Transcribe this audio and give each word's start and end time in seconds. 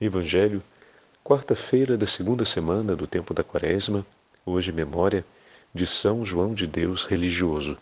Evangelho, 0.00 0.62
quarta-feira 1.22 1.94
da 1.94 2.06
segunda 2.06 2.42
semana 2.46 2.96
do 2.96 3.06
tempo 3.06 3.34
da 3.34 3.44
Quaresma, 3.44 4.06
hoje 4.46 4.72
memória 4.72 5.26
de 5.74 5.86
São 5.86 6.24
João 6.24 6.54
de 6.54 6.66
Deus 6.66 7.04
religioso. 7.04 7.76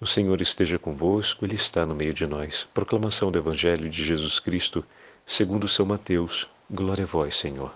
O 0.00 0.06
Senhor 0.06 0.40
esteja 0.40 0.78
convosco, 0.78 1.44
Ele 1.44 1.56
está 1.56 1.84
no 1.84 1.94
meio 1.94 2.14
de 2.14 2.26
nós. 2.26 2.66
Proclamação 2.72 3.30
do 3.30 3.38
Evangelho 3.38 3.90
de 3.90 4.02
Jesus 4.02 4.40
Cristo, 4.40 4.82
segundo 5.26 5.68
São 5.68 5.84
Mateus. 5.84 6.48
Glória 6.70 7.04
a 7.04 7.06
vós, 7.06 7.36
Senhor. 7.36 7.74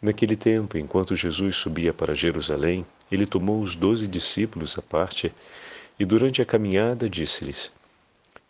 Naquele 0.00 0.36
tempo, 0.36 0.78
enquanto 0.78 1.16
Jesus 1.16 1.56
subia 1.56 1.92
para 1.92 2.14
Jerusalém, 2.14 2.86
ele 3.10 3.26
tomou 3.26 3.60
os 3.60 3.74
doze 3.74 4.06
discípulos 4.06 4.78
à 4.78 4.82
parte 4.82 5.34
e, 5.98 6.04
durante 6.04 6.40
a 6.40 6.44
caminhada, 6.46 7.10
disse-lhes: 7.10 7.72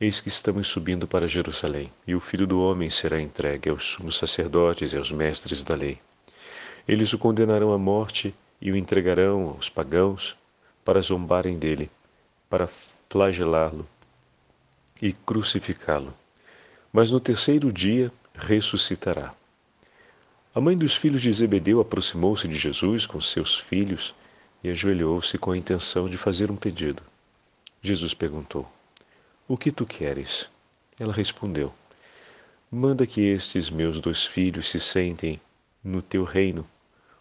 Eis 0.02 0.18
que 0.18 0.30
estamos 0.30 0.66
subindo 0.66 1.06
para 1.06 1.28
Jerusalém, 1.28 1.92
e 2.06 2.14
o 2.14 2.20
Filho 2.20 2.46
do 2.46 2.58
Homem 2.58 2.88
será 2.88 3.20
entregue 3.20 3.68
aos 3.68 3.84
sumos 3.84 4.16
sacerdotes 4.16 4.94
e 4.94 4.96
aos 4.96 5.12
mestres 5.12 5.62
da 5.62 5.74
lei. 5.74 5.98
Eles 6.88 7.12
o 7.12 7.18
condenarão 7.18 7.70
à 7.70 7.76
morte 7.76 8.34
e 8.62 8.72
o 8.72 8.76
entregarão 8.76 9.50
aos 9.50 9.68
pagãos 9.68 10.34
para 10.82 11.02
zombarem 11.02 11.58
dele, 11.58 11.90
para 12.48 12.66
flagelá-lo 13.10 13.86
e 15.02 15.12
crucificá-lo. 15.12 16.14
Mas 16.90 17.10
no 17.10 17.20
terceiro 17.20 17.70
dia 17.70 18.10
ressuscitará. 18.34 19.34
A 20.54 20.62
mãe 20.62 20.78
dos 20.78 20.96
filhos 20.96 21.20
de 21.20 21.30
Zebedeu 21.30 21.78
aproximou-se 21.78 22.48
de 22.48 22.58
Jesus 22.58 23.04
com 23.04 23.20
seus 23.20 23.58
filhos 23.58 24.14
e 24.64 24.70
ajoelhou-se 24.70 25.36
com 25.36 25.50
a 25.50 25.58
intenção 25.58 26.08
de 26.08 26.16
fazer 26.16 26.50
um 26.50 26.56
pedido. 26.56 27.02
Jesus 27.82 28.14
perguntou: 28.14 28.66
o 29.50 29.56
que 29.56 29.72
tu 29.72 29.84
queres? 29.84 30.48
Ela 30.96 31.12
respondeu: 31.12 31.74
Manda 32.70 33.04
que 33.04 33.20
estes 33.20 33.68
meus 33.68 33.98
dois 33.98 34.24
filhos 34.24 34.68
se 34.68 34.78
sentem 34.78 35.40
no 35.82 36.00
teu 36.00 36.22
reino, 36.22 36.64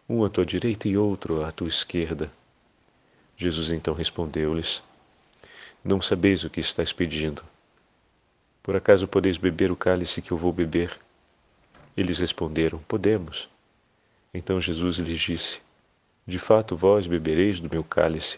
um 0.08 0.24
à 0.24 0.30
tua 0.30 0.46
direita 0.46 0.88
e 0.88 0.96
outro 0.96 1.44
à 1.44 1.52
tua 1.52 1.68
esquerda. 1.68 2.32
Jesus 3.36 3.72
então 3.72 3.96
respondeu-lhes: 3.96 4.84
Não 5.84 6.00
sabeis 6.00 6.44
o 6.44 6.52
que 6.52 6.60
estás 6.60 6.94
pedindo. 6.94 7.44
Por 8.62 8.76
acaso 8.76 9.08
podeis 9.08 9.38
beber 9.38 9.72
o 9.72 9.76
cálice 9.76 10.22
que 10.22 10.32
eu 10.32 10.38
vou 10.38 10.54
beber? 10.54 11.00
Eles 11.98 12.20
responderam: 12.20 12.78
Podemos. 12.88 13.50
Então 14.32 14.62
Jesus 14.62 14.98
lhes 14.98 15.20
disse: 15.20 15.62
De 16.28 16.38
fato, 16.38 16.78
vós 16.78 17.08
bebereis 17.08 17.60
do 17.60 17.68
meu 17.68 17.84
cálice 17.84 18.38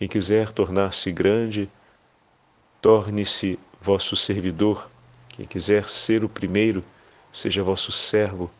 Quem 0.00 0.08
quiser 0.08 0.50
tornar-se 0.50 1.12
grande, 1.12 1.68
torne-se 2.80 3.58
vosso 3.78 4.16
servidor. 4.16 4.88
Quem 5.28 5.44
quiser 5.44 5.90
ser 5.90 6.24
o 6.24 6.28
primeiro, 6.28 6.82
seja 7.30 7.62
vosso 7.62 7.92
servo. 7.92 8.50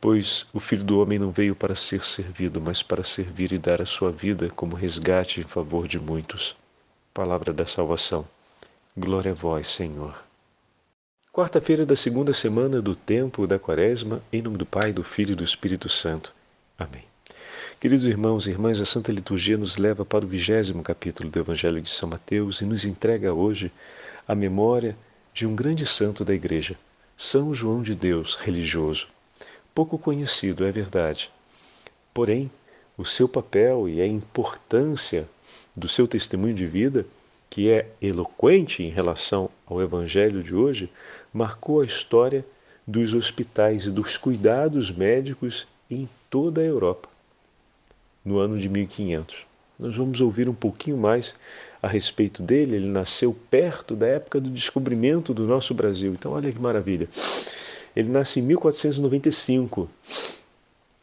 Pois 0.00 0.46
o 0.54 0.58
Filho 0.58 0.82
do 0.82 0.98
Homem 0.98 1.18
não 1.18 1.30
veio 1.30 1.54
para 1.54 1.76
ser 1.76 2.02
servido, 2.02 2.58
mas 2.58 2.82
para 2.82 3.04
servir 3.04 3.52
e 3.52 3.58
dar 3.58 3.82
a 3.82 3.84
sua 3.84 4.10
vida 4.10 4.48
como 4.56 4.74
resgate 4.74 5.40
em 5.40 5.44
favor 5.44 5.86
de 5.86 5.98
muitos. 5.98 6.56
Palavra 7.12 7.52
da 7.52 7.66
salvação. 7.66 8.26
Glória 8.96 9.32
a 9.32 9.34
vós, 9.34 9.68
Senhor. 9.68 10.24
Quarta-feira 11.30 11.84
da 11.84 11.94
segunda 11.94 12.32
semana 12.32 12.80
do 12.80 12.96
tempo 12.96 13.46
da 13.46 13.58
Quaresma, 13.58 14.22
em 14.32 14.40
nome 14.40 14.56
do 14.56 14.64
Pai, 14.64 14.90
do 14.90 15.04
Filho 15.04 15.32
e 15.32 15.36
do 15.36 15.44
Espírito 15.44 15.90
Santo. 15.90 16.34
Amém. 16.78 17.09
Queridos 17.80 18.04
irmãos 18.04 18.46
e 18.46 18.50
irmãs, 18.50 18.78
a 18.78 18.84
Santa 18.84 19.10
Liturgia 19.10 19.56
nos 19.56 19.78
leva 19.78 20.04
para 20.04 20.22
o 20.22 20.28
vigésimo 20.28 20.82
capítulo 20.82 21.30
do 21.30 21.40
Evangelho 21.40 21.80
de 21.80 21.88
São 21.88 22.10
Mateus 22.10 22.60
e 22.60 22.66
nos 22.66 22.84
entrega 22.84 23.32
hoje 23.32 23.72
a 24.28 24.34
memória 24.34 24.94
de 25.32 25.46
um 25.46 25.56
grande 25.56 25.86
santo 25.86 26.22
da 26.22 26.34
Igreja, 26.34 26.76
São 27.16 27.54
João 27.54 27.82
de 27.82 27.94
Deus, 27.94 28.34
religioso. 28.34 29.08
Pouco 29.74 29.96
conhecido, 29.96 30.66
é 30.66 30.70
verdade. 30.70 31.30
Porém, 32.12 32.50
o 32.98 33.04
seu 33.06 33.26
papel 33.26 33.88
e 33.88 34.02
a 34.02 34.06
importância 34.06 35.26
do 35.74 35.88
seu 35.88 36.06
testemunho 36.06 36.52
de 36.52 36.66
vida, 36.66 37.06
que 37.48 37.70
é 37.70 37.88
eloquente 38.02 38.82
em 38.82 38.90
relação 38.90 39.48
ao 39.64 39.80
Evangelho 39.80 40.42
de 40.42 40.54
hoje, 40.54 40.92
marcou 41.32 41.80
a 41.80 41.86
história 41.86 42.44
dos 42.86 43.14
hospitais 43.14 43.86
e 43.86 43.90
dos 43.90 44.18
cuidados 44.18 44.90
médicos 44.90 45.66
em 45.90 46.06
toda 46.28 46.60
a 46.60 46.64
Europa 46.64 47.09
no 48.24 48.38
ano 48.38 48.58
de 48.58 48.68
1500. 48.68 49.50
Nós 49.78 49.96
vamos 49.96 50.20
ouvir 50.20 50.48
um 50.48 50.54
pouquinho 50.54 50.96
mais 50.96 51.34
a 51.82 51.88
respeito 51.88 52.42
dele. 52.42 52.76
Ele 52.76 52.88
nasceu 52.88 53.34
perto 53.50 53.96
da 53.96 54.06
época 54.06 54.40
do 54.40 54.50
descobrimento 54.50 55.32
do 55.32 55.46
nosso 55.46 55.72
Brasil. 55.72 56.12
Então, 56.12 56.32
olha 56.32 56.52
que 56.52 56.58
maravilha. 56.58 57.08
Ele 57.96 58.10
nasce 58.10 58.40
em 58.40 58.42
1495 58.42 59.88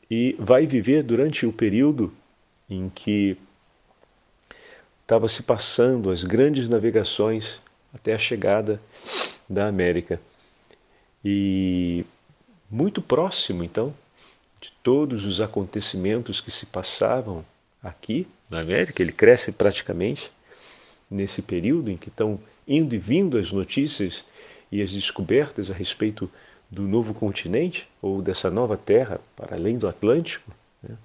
e 0.09 0.35
vai 0.39 0.66
viver 0.66 1.03
durante 1.03 1.45
o 1.45 1.51
período 1.51 2.13
em 2.69 2.89
que 2.89 3.38
estava 5.01 5.27
se 5.27 5.44
passando 5.44 6.11
as 6.11 6.23
grandes 6.23 6.67
navegações 6.67 7.59
até 7.94 8.13
a 8.13 8.19
chegada 8.19 8.79
da 9.50 9.67
América. 9.67 10.22
E 11.23 12.06
muito 12.69 13.01
próximo, 13.01 13.63
então, 13.63 13.94
de 14.59 14.72
todos 14.84 15.25
os 15.25 15.40
acontecimentos 15.40 16.41
que 16.41 16.51
se 16.51 16.66
passavam 16.66 17.45
aqui 17.84 18.28
na 18.50 18.59
América. 18.62 19.01
Ele 19.01 19.12
cresce 19.12 19.51
praticamente 19.51 20.31
nesse 21.09 21.41
período 21.41 21.90
em 21.90 21.97
que 21.97 22.09
estão 22.09 22.40
indo 22.68 22.94
e 22.95 22.97
vindo 22.97 23.38
as 23.38 23.51
notícias 23.51 24.25
e 24.72 24.81
as 24.81 24.91
descobertas 24.91 25.72
a 25.72 25.73
respeito 25.73 26.29
do 26.69 26.84
novo 26.84 27.13
continente 27.13 27.88
ou 28.01 28.22
dessa 28.22 28.51
nova 28.51 28.75
terra 28.75 29.22
para 29.35 29.56
além 29.56 29.78
do 29.78 29.88
Atlântico. 29.88 30.51
Né? 30.84 30.97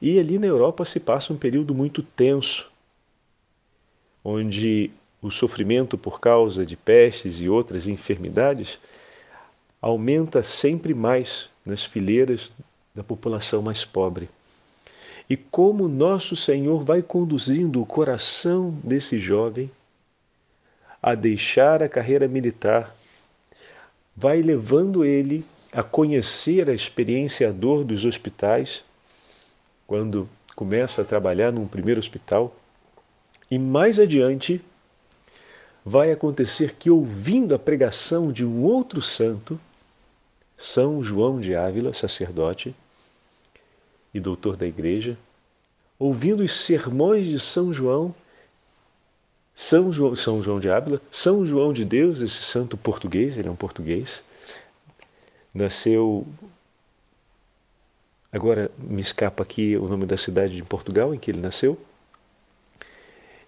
E 0.00 0.18
ali 0.18 0.38
na 0.38 0.46
Europa 0.46 0.84
se 0.84 1.00
passa 1.00 1.32
um 1.32 1.36
período 1.36 1.74
muito 1.74 2.02
tenso, 2.02 2.70
onde 4.24 4.90
o 5.20 5.30
sofrimento 5.30 5.98
por 5.98 6.20
causa 6.20 6.64
de 6.64 6.76
pestes 6.76 7.40
e 7.40 7.48
outras 7.48 7.86
enfermidades 7.88 8.78
aumenta 9.82 10.42
sempre 10.42 10.94
mais 10.94 11.48
nas 11.70 11.84
fileiras 11.84 12.50
da 12.94 13.02
população 13.02 13.62
mais 13.62 13.84
pobre. 13.84 14.28
E 15.28 15.36
como 15.36 15.86
nosso 15.86 16.34
Senhor 16.34 16.82
vai 16.82 17.00
conduzindo 17.00 17.80
o 17.80 17.86
coração 17.86 18.76
desse 18.82 19.18
jovem 19.18 19.70
a 21.00 21.14
deixar 21.14 21.82
a 21.82 21.88
carreira 21.88 22.26
militar, 22.26 22.94
vai 24.16 24.42
levando 24.42 25.04
ele 25.04 25.44
a 25.72 25.84
conhecer 25.84 26.68
a 26.68 26.74
experiência 26.74 27.48
a 27.48 27.52
dor 27.52 27.84
dos 27.84 28.04
hospitais, 28.04 28.82
quando 29.86 30.28
começa 30.56 31.02
a 31.02 31.04
trabalhar 31.04 31.52
num 31.52 31.66
primeiro 31.66 32.00
hospital, 32.00 32.54
e 33.48 33.58
mais 33.58 33.98
adiante 33.98 34.60
vai 35.84 36.10
acontecer 36.10 36.74
que, 36.74 36.90
ouvindo 36.90 37.54
a 37.54 37.58
pregação 37.58 38.32
de 38.32 38.44
um 38.44 38.62
outro 38.64 39.00
santo, 39.00 39.58
são 40.60 41.02
João 41.02 41.40
de 41.40 41.56
Ávila, 41.56 41.94
sacerdote 41.94 42.76
e 44.12 44.20
doutor 44.20 44.58
da 44.58 44.66
igreja, 44.66 45.16
ouvindo 45.98 46.42
os 46.42 46.54
sermões 46.54 47.24
de 47.24 47.40
São 47.40 47.72
João, 47.72 48.14
São 49.54 49.90
João, 49.90 50.14
São 50.14 50.42
João 50.42 50.60
de 50.60 50.68
Ávila, 50.68 51.00
São 51.10 51.46
João 51.46 51.72
de 51.72 51.82
Deus, 51.82 52.20
esse 52.20 52.42
santo 52.42 52.76
português, 52.76 53.38
ele 53.38 53.48
é 53.48 53.50
um 53.50 53.56
português, 53.56 54.22
nasceu. 55.54 56.26
Agora 58.30 58.70
me 58.76 59.00
escapa 59.00 59.42
aqui 59.42 59.78
o 59.78 59.88
nome 59.88 60.04
da 60.04 60.18
cidade 60.18 60.56
de 60.56 60.62
Portugal 60.62 61.14
em 61.14 61.18
que 61.18 61.30
ele 61.30 61.40
nasceu. 61.40 61.80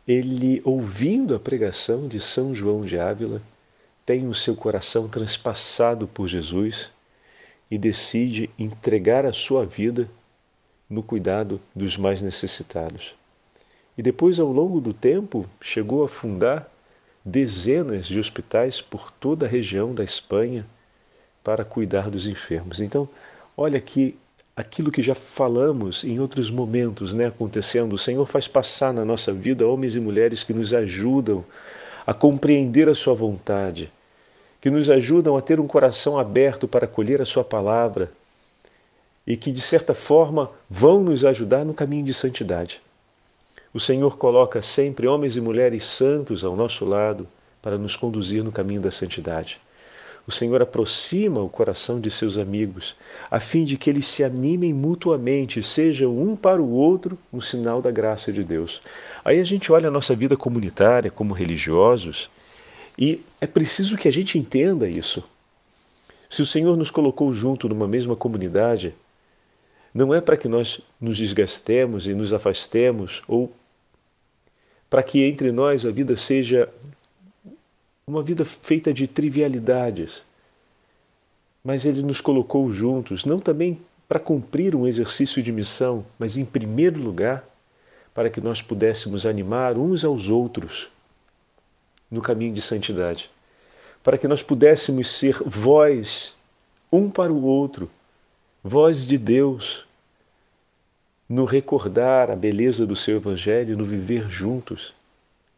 Ele, 0.09 0.63
ouvindo 0.65 1.35
a 1.35 1.41
pregação 1.41 2.09
de 2.09 2.19
São 2.21 2.55
João 2.55 2.81
de 2.81 2.99
Ávila, 2.99 3.43
tem 4.07 4.27
o 4.27 4.35
seu 4.35 4.57
coração 4.57 5.07
transpassado 5.09 6.09
por 6.09 6.27
Jesus 6.27 6.91
e 7.73 7.79
decide 7.79 8.51
entregar 8.59 9.25
a 9.25 9.33
sua 9.33 9.65
vida 9.65 10.07
no 10.91 11.03
cuidado 11.03 11.59
dos 11.75 11.97
mais 11.97 12.21
necessitados. 12.21 13.15
E 13.97 14.03
depois, 14.03 14.39
ao 14.39 14.53
longo 14.53 14.79
do 14.79 14.93
tempo, 14.93 15.49
chegou 15.59 16.05
a 16.05 16.09
fundar 16.09 16.71
dezenas 17.25 18.05
de 18.05 18.21
hospitais 18.21 18.83
por 18.83 19.11
toda 19.11 19.47
a 19.47 19.49
região 19.49 19.95
da 19.95 20.05
Espanha, 20.05 20.67
para 21.43 21.65
cuidar 21.65 22.11
dos 22.11 22.27
enfermos. 22.27 22.79
Então, 22.79 23.09
olha 23.57 23.79
aqui 23.79 24.19
aquilo 24.55 24.93
que 24.93 25.01
já 25.01 25.15
falamos 25.15 26.05
em 26.05 26.21
outros 26.21 26.51
momentos, 26.51 27.15
né, 27.15 27.29
acontecendo. 27.29 27.95
O 27.95 27.99
Senhor 27.99 28.27
faz 28.27 28.47
passar 28.47 28.93
na 28.93 29.03
nossa 29.03 29.33
vida 29.33 29.67
homens 29.67 29.97
e 29.97 30.01
mulheres 30.01 30.45
que 30.45 30.53
nos 30.53 30.75
ajudam 30.75 31.43
a 32.07 32.13
compreender 32.13 32.87
a 32.91 32.95
sua 32.95 33.15
vontade, 33.15 33.91
que 34.63 34.71
nos 34.71 34.89
ajudam 34.89 35.37
a 35.37 35.43
ter 35.43 35.59
um 35.59 35.67
coração 35.67 36.17
aberto 36.17 36.69
para 36.69 36.85
acolher 36.85 37.21
a 37.21 37.27
sua 37.27 37.43
palavra 37.43 38.13
e 39.27 39.37
que 39.37 39.51
de 39.51 39.61
certa 39.61 39.93
forma 39.93 40.49
vão 40.71 41.03
nos 41.03 41.25
ajudar 41.25 41.65
no 41.65 41.75
caminho 41.75 42.05
de 42.05 42.15
santidade. 42.15 42.81
O 43.75 43.81
Senhor 43.81 44.17
coloca 44.17 44.63
sempre 44.63 45.09
homens 45.09 45.35
e 45.35 45.41
mulheres 45.41 45.85
santos 45.85 46.45
ao 46.45 46.55
nosso 46.55 46.85
lado 46.85 47.27
para 47.61 47.77
nos 47.77 47.97
conduzir 47.97 48.45
no 48.45 48.53
caminho 48.53 48.81
da 48.81 48.93
santidade. 48.93 49.59
O 50.29 50.31
Senhor 50.31 50.63
aproxima 50.63 51.43
o 51.43 51.49
coração 51.49 52.01
de 52.01 52.09
seus 52.09 52.39
amigos, 52.39 52.95
a 53.29 53.41
fim 53.41 53.65
de 53.65 53.77
que 53.77 53.91
eles 53.91 54.07
se 54.07 54.23
animem 54.23 54.73
mutuamente, 54.73 55.61
sejam 55.61 56.17
um 56.17 56.37
para 56.37 56.63
o 56.63 56.71
outro 56.71 57.19
um 57.33 57.41
sinal 57.41 57.83
da 57.83 57.91
graça 57.91 58.31
de 58.33 58.45
Deus. 58.45 58.81
Aí 59.25 59.41
a 59.41 59.45
gente 59.45 59.73
olha 59.73 59.89
a 59.89 59.91
nossa 59.91 60.15
vida 60.15 60.37
comunitária 60.37 61.11
como 61.11 61.35
religiosos 61.35 62.31
e 62.99 63.21
é 63.41 63.47
preciso 63.47 63.97
que 63.97 64.09
a 64.09 64.13
gente 64.13 64.39
entenda 64.39 64.89
isso. 64.89 65.25
Se 66.29 66.43
o 66.43 66.47
Senhor 66.47 66.77
nos 66.77 66.91
colocou 66.91 67.33
junto 67.33 67.69
numa 67.69 67.87
mesma 67.87 68.17
comunidade, 68.17 68.95
não 69.93 70.15
é 70.15 70.21
para 70.21 70.37
que 70.37 70.49
nós 70.49 70.81
nos 71.01 71.19
desgastemos 71.19 72.07
e 72.07 72.15
nos 72.15 72.33
afastemos 72.33 73.23
ou 73.29 73.53
para 74.89 75.03
que 75.03 75.25
entre 75.25 75.53
nós 75.53 75.85
a 75.85 75.91
vida 75.91 76.17
seja 76.17 76.69
uma 78.07 78.23
vida 78.23 78.45
feita 78.45 78.93
de 78.93 79.07
trivialidades. 79.07 80.23
Mas 81.65 81.85
Ele 81.85 82.03
nos 82.03 82.21
colocou 82.21 82.73
juntos, 82.73 83.25
não 83.25 83.39
também 83.39 83.79
para 84.09 84.19
cumprir 84.19 84.75
um 84.75 84.87
exercício 84.87 85.43
de 85.43 85.53
missão, 85.53 86.05
mas 86.19 86.37
em 86.37 86.45
primeiro 86.45 87.01
lugar 87.01 87.45
para 88.15 88.29
que 88.29 88.41
nós 88.41 88.61
pudéssemos 88.61 89.25
animar 89.25 89.79
uns 89.79 90.05
aos 90.05 90.29
outros 90.29 90.89
no 92.13 92.21
caminho 92.21 92.53
de 92.53 92.61
santidade, 92.61 93.31
para 94.03 94.19
que 94.19 94.29
nós 94.29 94.43
pudéssemos 94.43 95.11
ser 95.11 95.43
voz 95.47 96.35
um 96.93 97.11
para 97.11 97.33
o 97.33 97.43
outro, 97.43 97.91
voz 98.63 99.07
de 99.07 99.17
Deus, 99.17 99.87
no 101.27 101.47
recordar 101.47 102.31
a 102.31 102.37
beleza 102.37 102.87
do 102.87 102.95
seu 102.95 103.17
Evangelho, 103.17 103.79
no 103.79 103.87
viver 103.87 104.29
juntos 104.29 104.93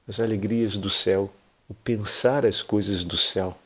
as 0.07 0.21
alegrias 0.21 0.77
do 0.77 0.89
céu, 0.89 1.29
o 1.69 1.75
pensar 1.75 2.47
as 2.47 2.63
coisas 2.63 3.03
do 3.03 3.17
céu. 3.17 3.59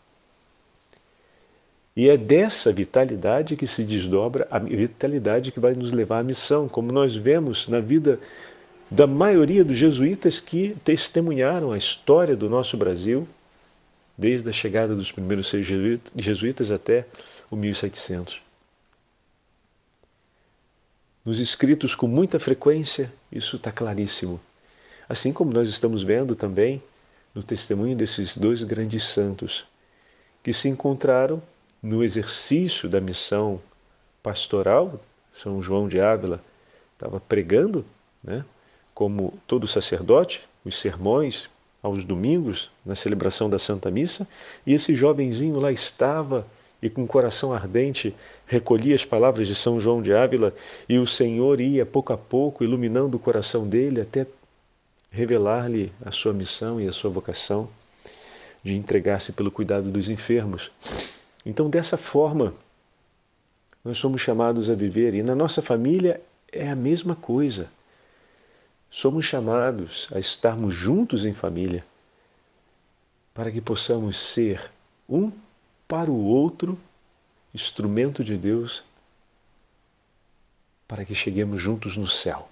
E 1.94 2.08
é 2.08 2.17
dessa 2.17 2.73
vitalidade 2.73 3.56
que 3.56 3.67
se 3.67 3.85
desdobra 3.85 4.46
a 4.50 4.58
vitalidade 4.58 5.52
que 5.52 5.61
vai 5.61 5.75
nos 5.75 5.90
levar 5.93 6.20
à 6.20 6.23
missão, 6.23 6.69
como 6.69 6.93
nós 6.93 7.14
vemos 7.14 7.69
na 7.69 7.81
vida 7.81 8.19
da 8.90 9.06
maioria 9.06 9.64
dos 9.64 9.76
jesuítas 9.76 10.40
que 10.40 10.76
testemunharam 10.82 11.73
a 11.73 11.79
história 11.79 12.35
do 12.35 12.49
nosso 12.49 12.76
Brasil, 12.76 13.29
desde 14.17 14.49
a 14.49 14.52
chegada 14.52 14.94
dos 14.94 15.12
primeiros 15.12 15.52
jesuítas 16.17 16.70
até 16.70 17.06
o 17.50 17.56
1700. 17.56 18.40
Nos 21.25 21.38
escritos 21.38 21.94
com 21.94 22.08
muita 22.08 22.40
frequência, 22.40 23.12
isso 23.31 23.56
está 23.56 23.70
claríssimo. 23.70 24.40
Assim 25.08 25.32
como 25.32 25.52
nós 25.52 25.69
estamos 25.69 26.02
vendo 26.02 26.35
também 26.35 26.82
no 27.35 27.43
testemunho 27.43 27.94
desses 27.94 28.37
dois 28.37 28.62
grandes 28.62 29.05
santos 29.05 29.64
que 30.43 30.52
se 30.52 30.69
encontraram 30.69 31.43
no 31.82 32.02
exercício 32.02 32.88
da 32.88 33.00
missão 33.00 33.61
pastoral. 34.23 35.00
São 35.32 35.62
João 35.62 35.87
de 35.87 36.00
Ávila 36.00 36.43
estava 36.94 37.20
pregando, 37.20 37.85
né, 38.25 38.44
como 38.99 39.33
todo 39.47 39.69
sacerdote, 39.69 40.45
os 40.65 40.77
sermões 40.77 41.49
aos 41.81 42.03
domingos, 42.03 42.69
na 42.85 42.97
celebração 42.97 43.49
da 43.49 43.56
Santa 43.56 43.93
Missa, 43.93 44.27
e 44.67 44.75
esse 44.75 44.93
jovenzinho 44.93 45.61
lá 45.61 45.71
estava 45.71 46.45
e 46.83 46.91
com 46.91 47.06
coração 47.06 47.53
ardente 47.53 48.12
recolhia 48.45 48.97
as 48.97 49.05
palavras 49.05 49.47
de 49.47 49.55
São 49.55 49.79
João 49.79 50.03
de 50.03 50.12
Ávila 50.12 50.53
e 50.89 50.99
o 50.99 51.06
Senhor 51.06 51.61
ia 51.61 51.87
pouco 51.87 52.12
a 52.12 52.19
pouco 52.19 52.65
iluminando 52.65 53.17
o 53.17 53.21
coração 53.21 53.69
dele 53.69 54.00
até 54.00 54.27
revelar-lhe 55.12 55.93
a 56.05 56.11
sua 56.11 56.33
missão 56.33 56.81
e 56.81 56.89
a 56.89 56.93
sua 56.93 57.09
vocação 57.09 57.69
de 58.65 58.75
entregar-se 58.75 59.31
pelo 59.31 59.53
cuidado 59.53 59.93
dos 59.93 60.09
enfermos. 60.09 60.73
Então, 61.47 61.71
dessa 61.71 61.97
forma, 61.97 62.53
nós 63.85 63.97
somos 63.97 64.21
chamados 64.21 64.69
a 64.69 64.75
viver 64.75 65.15
e 65.15 65.23
na 65.23 65.37
nossa 65.37 65.62
família 65.62 66.21
é 66.50 66.69
a 66.69 66.75
mesma 66.75 67.15
coisa. 67.15 67.77
Somos 68.90 69.25
chamados 69.25 70.08
a 70.12 70.19
estarmos 70.19 70.75
juntos 70.75 71.25
em 71.25 71.35
família 71.35 71.85
para 73.35 73.52
que 73.52 73.61
possamos 73.61 74.19
ser 74.19 74.70
um 75.08 75.31
para 75.87 76.11
o 76.11 76.25
outro 76.25 76.79
instrumento 77.55 78.25
de 78.25 78.37
Deus 78.37 78.85
para 80.87 81.05
que 81.05 81.14
cheguemos 81.14 81.61
juntos 81.61 81.96
no 81.96 82.08
céu. 82.08 82.49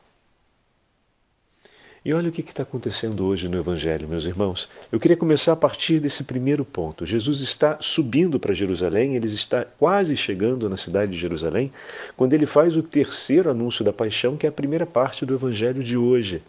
E 2.06 2.14
olha 2.14 2.28
o 2.28 2.32
que 2.32 2.40
está 2.40 2.62
acontecendo 2.62 3.26
hoje 3.26 3.48
no 3.48 3.58
Evangelho, 3.58 4.06
meus 4.06 4.26
irmãos. 4.26 4.68
Eu 4.92 5.00
queria 5.00 5.16
começar 5.16 5.54
a 5.54 5.56
partir 5.56 5.98
desse 5.98 6.22
primeiro 6.22 6.64
ponto. 6.64 7.04
Jesus 7.04 7.40
está 7.40 7.78
subindo 7.80 8.38
para 8.38 8.54
Jerusalém, 8.54 9.16
ele 9.16 9.26
está 9.26 9.64
quase 9.64 10.16
chegando 10.16 10.70
na 10.70 10.76
cidade 10.76 11.10
de 11.10 11.18
Jerusalém, 11.18 11.72
quando 12.16 12.32
ele 12.32 12.46
faz 12.46 12.76
o 12.76 12.82
terceiro 12.82 13.50
anúncio 13.50 13.84
da 13.84 13.92
paixão, 13.92 14.36
que 14.36 14.46
é 14.46 14.48
a 14.48 14.52
primeira 14.52 14.86
parte 14.86 15.26
do 15.26 15.34
Evangelho 15.34 15.82
de 15.82 15.96
hoje. 15.96 16.44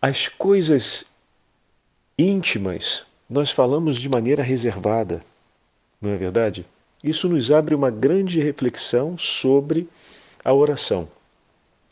As 0.00 0.28
coisas 0.28 1.04
íntimas 2.16 3.02
nós 3.28 3.50
falamos 3.50 3.98
de 3.98 4.08
maneira 4.08 4.44
reservada, 4.44 5.24
não 6.00 6.12
é 6.12 6.16
verdade? 6.16 6.64
Isso 7.02 7.28
nos 7.28 7.50
abre 7.50 7.74
uma 7.74 7.90
grande 7.90 8.38
reflexão 8.38 9.18
sobre 9.18 9.88
a 10.44 10.54
oração. 10.54 11.08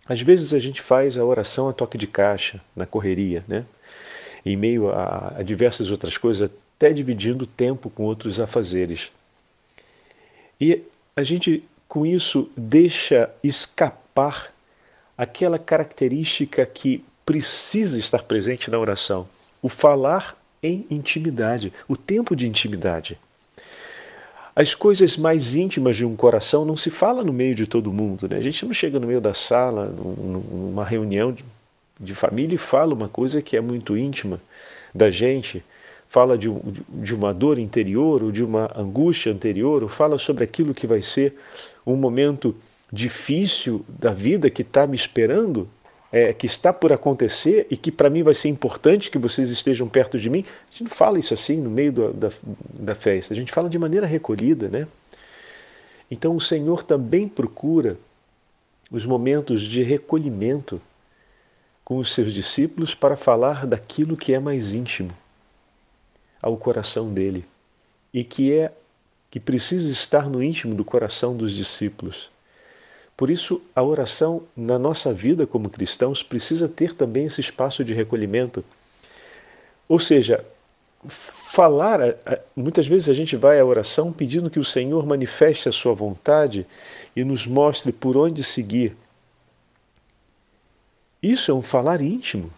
Às 0.08 0.20
vezes 0.20 0.55
a 0.55 0.58
gente 0.58 0.81
faz 0.81 1.17
a 1.17 1.25
oração 1.25 1.69
a 1.69 1.73
toque 1.73 1.99
de 1.99 2.06
caixa, 2.06 2.61
na 2.75 2.87
correria, 2.87 3.44
né? 3.49 3.64
em 4.44 4.56
meio 4.56 4.91
a, 4.91 5.35
a 5.38 5.43
diversas 5.43 5.91
outras 5.91 6.17
coisas, 6.17 6.49
até 6.76 6.93
dividindo 6.93 7.47
tempo 7.47 7.91
com 7.91 8.05
outros 8.05 8.38
afazeres. 8.38 9.11
E 10.61 10.82
a 11.16 11.23
gente, 11.23 11.64
com 11.88 12.07
isso, 12.07 12.49
deixa 12.57 13.28
escapar 13.42 14.52
aquela 15.19 15.59
característica 15.59 16.64
que 16.64 17.04
precisa 17.25 17.99
estar 17.99 18.23
presente 18.23 18.71
na 18.71 18.78
oração: 18.78 19.28
o 19.61 19.69
falar 19.69 20.37
em 20.62 20.87
intimidade, 20.88 21.73
o 21.88 21.97
tempo 21.97 22.37
de 22.37 22.47
intimidade. 22.47 23.19
As 24.57 24.75
coisas 24.75 25.19
mais 25.19 25.55
íntimas 25.55 25.99
de 25.99 26.07
um 26.07 26.17
coração 26.17 26.65
não 26.65 26.79
se 26.79 26.89
fala 26.89 27.23
no 27.23 27.31
meio 27.31 27.55
de 27.55 27.67
todo 27.67 27.93
mundo. 27.93 28.27
Né? 28.27 28.39
A 28.39 28.41
gente 28.41 28.65
não 28.65 28.73
chega 28.73 28.99
no 28.99 29.07
meio 29.07 29.21
da 29.21 29.35
sala, 29.35 29.95
numa 29.95 30.83
reunião 30.83 31.37
de, 32.01 32.15
família 32.15 32.55
e 32.55 32.59
fala 32.59 32.95
uma 32.95 33.07
coisa 33.07 33.43
que 33.43 33.55
é 33.55 33.61
muito 33.61 33.99
íntima 33.99 34.41
da 34.95 35.11
gente, 35.11 35.63
fala 36.09 36.39
de, 36.39 36.51
de 36.89 37.15
uma 37.15 37.35
dor 37.35 37.59
interior 37.59 38.23
ou 38.23 38.33
de 38.33 38.43
uma 38.43 38.71
angústia 38.75 39.31
anterior, 39.31 39.83
ou 39.83 39.91
fala 39.91 40.19
sobre 40.19 40.43
aquilo 40.43 40.73
que 40.73 40.87
vai 40.87 41.03
ser 41.03 41.35
um 41.87 41.95
momento 41.95 42.57
difícil 42.91 43.85
da 43.87 44.11
vida 44.11 44.49
que 44.49 44.63
está 44.63 44.87
me 44.87 44.97
esperando 44.97 45.69
é, 46.13 46.33
que 46.33 46.47
está 46.47 46.73
por 46.73 46.93
acontecer 46.93 47.67
e 47.71 47.77
que 47.77 47.91
para 47.91 48.09
mim 48.09 48.23
vai 48.23 48.35
ser 48.35 48.49
importante 48.49 49.11
que 49.11 49.19
vocês 49.19 49.51
estejam 49.51 49.89
perto 49.89 50.19
de 50.19 50.31
mim. 50.31 50.45
A 50.69 50.71
gente 50.71 50.85
não 50.85 50.91
fala 50.91 51.19
isso 51.19 51.35
assim 51.35 51.57
no 51.57 51.71
meio 51.71 51.93
do, 51.93 52.13
da, 52.13 52.31
da 52.43 52.95
festa, 52.95 53.35
a 53.35 53.37
gente 53.37 53.53
fala 53.53 53.69
de 53.69 53.79
maneira 53.79 54.07
recolhida, 54.07 54.69
né? 54.69 54.87
Então 56.11 56.37
o 56.37 56.41
Senhor 56.41 56.85
também 56.85 57.27
procura 57.27 57.97
os 58.91 59.05
momentos 59.05 59.63
de 59.63 59.83
recolhimento 59.83 60.81
com 61.85 61.99
os 61.99 62.13
seus 62.13 62.33
discípulos 62.33 62.95
para 62.95 63.17
falar 63.17 63.67
daquilo 63.67 64.17
que 64.17 64.33
é 64.33 64.39
mais 64.39 64.75
íntimo 64.75 65.11
ao 66.41 66.57
coração 66.57 67.13
dele 67.13 67.45
e 68.13 68.25
que 68.25 68.53
é 68.53 68.73
que 69.31 69.41
precisa 69.41 69.91
estar 69.91 70.31
no 70.31 70.43
íntimo 70.43 70.75
do 70.75 70.85
coração 70.85 71.37
dos 71.37 71.53
discípulos. 71.53 72.31
Por 73.16 73.30
isso, 73.30 73.62
a 73.75 73.82
oração 73.82 74.42
na 74.54 74.78
nossa 74.78 75.12
vida 75.12 75.46
como 75.46 75.70
cristãos 75.70 76.23
precisa 76.23 76.68
ter 76.68 76.94
também 76.94 77.25
esse 77.25 77.40
espaço 77.40 77.82
de 77.82 77.94
recolhimento. 77.94 78.62
Ou 79.88 79.99
seja, 79.99 80.44
falar, 81.08 82.00
muitas 82.54 82.87
vezes 82.87 83.08
a 83.08 83.14
gente 83.14 83.35
vai 83.37 83.58
à 83.58 83.64
oração 83.64 84.12
pedindo 84.12 84.50
que 84.50 84.58
o 84.58 84.64
Senhor 84.64 85.06
manifeste 85.06 85.68
a 85.68 85.73
sua 85.73 85.94
vontade 85.94 86.66
e 87.14 87.25
nos 87.25 87.46
mostre 87.46 87.92
por 87.92 88.16
onde 88.16 88.44
seguir. 88.44 88.94
Isso 91.23 91.50
é 91.50 91.54
um 91.54 91.62
falar 91.62 92.02
íntimo. 92.02 92.52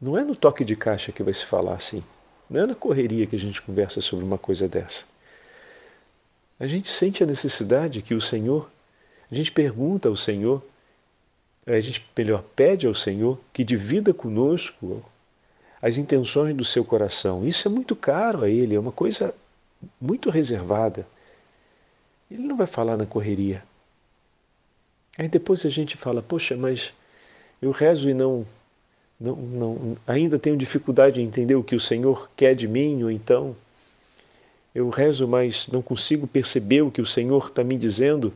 Não 0.00 0.18
é 0.18 0.24
no 0.24 0.34
toque 0.34 0.64
de 0.64 0.74
caixa 0.74 1.12
que 1.12 1.22
vai 1.22 1.32
se 1.32 1.46
falar 1.46 1.74
assim. 1.74 2.02
Não 2.50 2.60
é 2.62 2.66
na 2.66 2.74
correria 2.74 3.26
que 3.26 3.36
a 3.36 3.38
gente 3.38 3.62
conversa 3.62 4.00
sobre 4.00 4.24
uma 4.24 4.36
coisa 4.36 4.66
dessa. 4.66 5.04
A 6.58 6.66
gente 6.66 6.88
sente 6.88 7.22
a 7.22 7.26
necessidade 7.26 8.02
que 8.02 8.14
o 8.14 8.20
Senhor, 8.20 8.70
a 9.30 9.34
gente 9.34 9.50
pergunta 9.50 10.08
ao 10.08 10.16
Senhor, 10.16 10.62
a 11.66 11.80
gente 11.80 12.04
melhor 12.16 12.44
pede 12.54 12.86
ao 12.86 12.94
Senhor 12.94 13.40
que 13.52 13.64
divida 13.64 14.12
conosco 14.12 15.02
as 15.80 15.98
intenções 15.98 16.54
do 16.54 16.64
seu 16.64 16.84
coração. 16.84 17.46
Isso 17.46 17.66
é 17.68 17.70
muito 17.70 17.96
caro 17.96 18.44
a 18.44 18.48
Ele, 18.48 18.74
é 18.74 18.80
uma 18.80 18.92
coisa 18.92 19.34
muito 20.00 20.30
reservada. 20.30 21.06
Ele 22.30 22.42
não 22.42 22.56
vai 22.56 22.66
falar 22.66 22.96
na 22.96 23.06
correria. 23.06 23.62
Aí 25.18 25.28
depois 25.28 25.64
a 25.64 25.68
gente 25.68 25.96
fala, 25.96 26.22
poxa, 26.22 26.56
mas 26.56 26.92
eu 27.60 27.70
rezo 27.70 28.08
e 28.08 28.14
não, 28.14 28.46
não, 29.18 29.36
não 29.36 29.96
ainda 30.06 30.38
tenho 30.38 30.56
dificuldade 30.56 31.20
em 31.20 31.24
entender 31.24 31.54
o 31.54 31.62
que 31.62 31.76
o 31.76 31.80
Senhor 31.80 32.30
quer 32.36 32.54
de 32.54 32.66
mim, 32.66 33.02
ou 33.02 33.10
então 33.10 33.56
eu 34.74 34.88
rezo, 34.90 35.28
mas 35.28 35.68
não 35.68 35.80
consigo 35.80 36.26
perceber 36.26 36.82
o 36.82 36.90
que 36.90 37.00
o 37.00 37.06
Senhor 37.06 37.46
está 37.46 37.62
me 37.62 37.76
dizendo. 37.76 38.34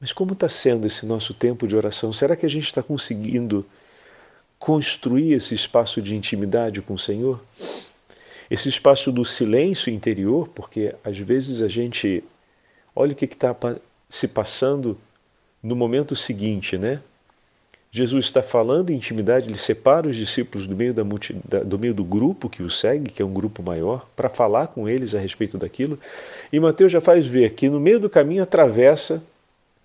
Mas 0.00 0.12
como 0.12 0.32
está 0.32 0.48
sendo 0.48 0.86
esse 0.86 1.04
nosso 1.04 1.34
tempo 1.34 1.68
de 1.68 1.76
oração? 1.76 2.12
Será 2.12 2.34
que 2.34 2.46
a 2.46 2.48
gente 2.48 2.64
está 2.64 2.82
conseguindo 2.82 3.66
construir 4.58 5.34
esse 5.34 5.54
espaço 5.54 6.00
de 6.00 6.16
intimidade 6.16 6.80
com 6.80 6.94
o 6.94 6.98
Senhor? 6.98 7.42
Esse 8.50 8.68
espaço 8.70 9.12
do 9.12 9.24
silêncio 9.24 9.92
interior, 9.92 10.48
porque 10.48 10.94
às 11.04 11.18
vezes 11.18 11.60
a 11.60 11.68
gente 11.68 12.24
olha 12.96 13.12
o 13.12 13.16
que 13.16 13.26
está 13.26 13.54
se 14.08 14.26
passando 14.26 14.98
no 15.62 15.76
momento 15.76 16.16
seguinte, 16.16 16.78
né? 16.78 17.02
Jesus 17.92 18.26
está 18.26 18.40
falando 18.40 18.90
em 18.90 18.94
intimidade, 18.94 19.48
ele 19.48 19.56
separa 19.56 20.08
os 20.08 20.14
discípulos 20.14 20.66
do 20.66 20.76
meio, 20.76 20.94
da, 20.94 21.58
do, 21.64 21.76
meio 21.76 21.92
do 21.92 22.04
grupo 22.04 22.48
que 22.48 22.62
o 22.62 22.70
segue, 22.70 23.10
que 23.10 23.20
é 23.20 23.24
um 23.24 23.32
grupo 23.32 23.64
maior, 23.64 24.06
para 24.14 24.28
falar 24.28 24.68
com 24.68 24.88
eles 24.88 25.12
a 25.12 25.18
respeito 25.18 25.58
daquilo. 25.58 25.98
E 26.52 26.60
Mateus 26.60 26.92
já 26.92 27.00
faz 27.00 27.26
ver 27.26 27.54
que 27.54 27.68
no 27.68 27.80
meio 27.80 27.98
do 27.98 28.08
caminho 28.08 28.44
atravessa 28.44 29.20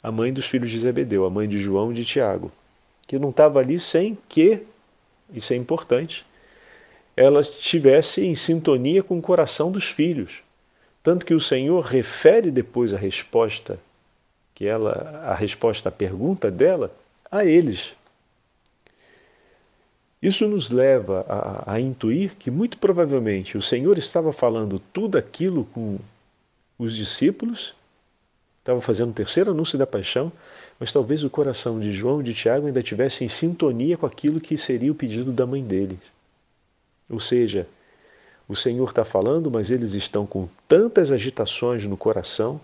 a 0.03 0.11
mãe 0.11 0.31
dos 0.31 0.45
filhos 0.45 0.69
de 0.69 0.79
Zebedeu, 0.79 1.25
a 1.25 1.31
mãe 1.31 1.49
de 1.49 1.57
João 1.57 1.91
e 1.91 1.95
de 1.95 2.05
Tiago, 2.05 2.51
que 3.07 3.17
não 3.17 3.29
estava 3.29 3.59
ali 3.59 3.79
sem 3.79 4.15
que, 4.29 4.61
isso 5.33 5.51
é 5.51 5.55
importante, 5.55 6.23
ela 7.17 7.41
estivesse 7.41 8.23
em 8.23 8.35
sintonia 8.35 9.01
com 9.01 9.17
o 9.17 9.21
coração 9.21 9.71
dos 9.71 9.85
filhos. 9.85 10.43
Tanto 11.01 11.25
que 11.25 11.33
o 11.33 11.39
Senhor 11.39 11.83
refere 11.83 12.51
depois 12.51 12.93
a 12.93 12.97
resposta 12.97 13.79
que 14.53 14.65
ela 14.65 15.21
a 15.25 15.35
resposta 15.35 15.89
à 15.89 15.91
pergunta 15.91 16.49
dela 16.49 16.89
a 17.37 17.45
eles. 17.45 17.91
Isso 20.21 20.47
nos 20.47 20.69
leva 20.69 21.25
a, 21.27 21.73
a, 21.73 21.79
intuir 21.79 22.35
que 22.35 22.49
muito 22.49 22.77
provavelmente 22.77 23.57
o 23.57 23.61
Senhor 23.61 23.97
estava 23.97 24.33
falando 24.33 24.79
tudo 24.91 25.17
aquilo 25.17 25.65
com 25.65 25.99
os 26.79 26.95
discípulos, 26.95 27.75
estava 28.59 28.81
fazendo 28.81 29.11
o 29.11 29.13
terceiro 29.13 29.51
anúncio 29.51 29.77
da 29.77 29.85
paixão, 29.85 30.31
mas 30.79 30.91
talvez 30.91 31.23
o 31.23 31.29
coração 31.29 31.79
de 31.79 31.91
João 31.91 32.21
e 32.21 32.23
de 32.23 32.33
Tiago 32.33 32.67
ainda 32.67 32.79
estivesse 32.79 33.23
em 33.23 33.27
sintonia 33.27 33.97
com 33.97 34.05
aquilo 34.05 34.41
que 34.41 34.57
seria 34.57 34.91
o 34.91 34.95
pedido 34.95 35.31
da 35.31 35.45
mãe 35.45 35.63
deles. 35.63 35.99
Ou 37.09 37.19
seja, 37.19 37.67
o 38.47 38.55
Senhor 38.55 38.89
está 38.89 39.05
falando, 39.05 39.51
mas 39.51 39.69
eles 39.69 39.93
estão 39.93 40.25
com 40.25 40.49
tantas 40.67 41.11
agitações 41.11 41.85
no 41.85 41.97
coração 41.97 42.59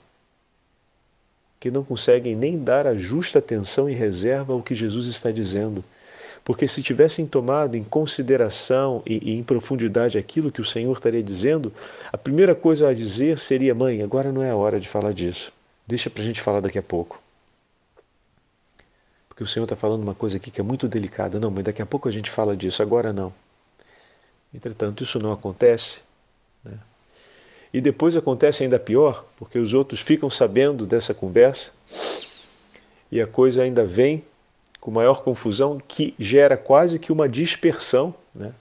que 1.62 1.70
não 1.70 1.84
conseguem 1.84 2.36
nem 2.36 2.58
dar 2.58 2.88
a 2.88 2.96
justa 2.96 3.38
atenção 3.38 3.88
e 3.88 3.94
reserva 3.94 4.52
ao 4.52 4.64
que 4.64 4.74
Jesus 4.74 5.06
está 5.06 5.30
dizendo. 5.30 5.84
Porque 6.44 6.68
se 6.68 6.82
tivessem 6.82 7.28
tomado 7.28 7.78
em 7.78 7.84
consideração 7.84 9.04
e, 9.06 9.32
e, 9.32 9.38
em 9.38 9.44
profundidade 9.44 10.18
aquilo 10.18 10.52
que 10.52 10.60
o 10.60 10.66
Senhor 10.66 10.92
estaria 10.92 11.22
dizendo, 11.22 11.72
a 12.12 12.18
primeira 12.18 12.56
coisa 12.56 12.90
a 12.90 12.94
dizer 12.94 13.38
seria: 13.38 13.76
Mãe, 13.76 14.02
agora 14.02 14.32
não 14.32 14.42
é 14.42 14.50
a 14.50 14.56
hora 14.56 14.80
de 14.80 14.90
falar 14.90 15.14
disso. 15.14 15.54
Deixa 15.86 16.10
para 16.10 16.24
a 16.24 16.26
gente 16.26 16.42
falar 16.42 16.62
daqui 16.62 16.80
a 16.80 16.84
pouco. 16.84 17.22
Porque 19.30 19.44
o 19.44 19.48
Senhor 19.48 19.66
está 19.66 19.76
falando 19.76 20.02
uma 20.02 20.16
coisa 20.16 20.38
aqui 20.38 20.50
que 20.50 20.60
é 20.60 20.64
muito 20.64 20.88
delicada. 20.88 21.40
Não, 21.40 21.52
mas 21.52 21.64
daqui 21.64 21.84
a 21.84 21.86
pouco 21.86 22.10
a 22.10 22.12
gente 22.12 22.32
fala 22.32 22.58
disso, 22.58 22.82
agora 22.82 23.14
não. 23.14 23.32
Entretanto, 24.52 25.04
isso 25.04 25.20
não 25.20 25.32
acontece. 25.32 26.00
E 27.74 27.80
depois 27.80 28.16
acontece 28.16 28.64
ainda 28.64 28.78
pior, 28.78 29.26
porque 29.38 29.58
os 29.58 29.74
outros 29.74 30.00
ficam 30.02 30.30
sabendo 30.30 30.86
dessa 30.86 31.14
conversa 31.14 31.72
e 33.12 33.22
a 33.22 33.28
coisa 33.28 33.64
ainda 33.64 33.86
vem 33.86 34.24
com 34.80 34.90
maior 34.90 35.22
confusão, 35.22 35.80
que 35.80 36.16
gera 36.18 36.58
quase 36.58 36.98
que 36.98 37.12
uma 37.12 37.30
dispersão 37.30 38.16
né, 38.34 38.52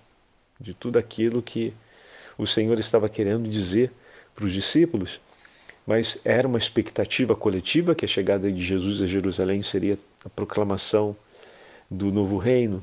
de 0.61 0.75
tudo 0.75 0.99
aquilo 0.99 1.41
que 1.41 1.73
o 2.37 2.47
Senhor 2.47 2.79
estava 2.79 3.09
querendo 3.09 3.49
dizer 3.49 3.91
para 4.35 4.45
os 4.45 4.53
discípulos. 4.53 5.19
Mas 5.87 6.21
era 6.25 6.47
uma 6.47 6.59
expectativa 6.59 7.35
coletiva 7.35 7.95
que 7.95 8.05
a 8.05 8.09
chegada 8.09 8.53
de 8.53 8.63
Jesus 8.63 9.01
a 9.01 9.07
Jerusalém 9.07 9.63
seria 9.63 9.99
a 10.25 10.29
proclamação 10.29 11.17
do 11.91 12.13
novo 12.13 12.37
reino. 12.37 12.83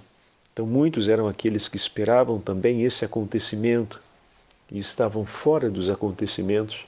Então, 0.51 0.65
muitos 0.65 1.07
eram 1.07 1.27
aqueles 1.27 1.69
que 1.69 1.77
esperavam 1.77 2.39
também 2.39 2.83
esse 2.83 3.05
acontecimento 3.05 4.01
e 4.71 4.77
estavam 4.77 5.25
fora 5.25 5.69
dos 5.69 5.89
acontecimentos 5.89 6.85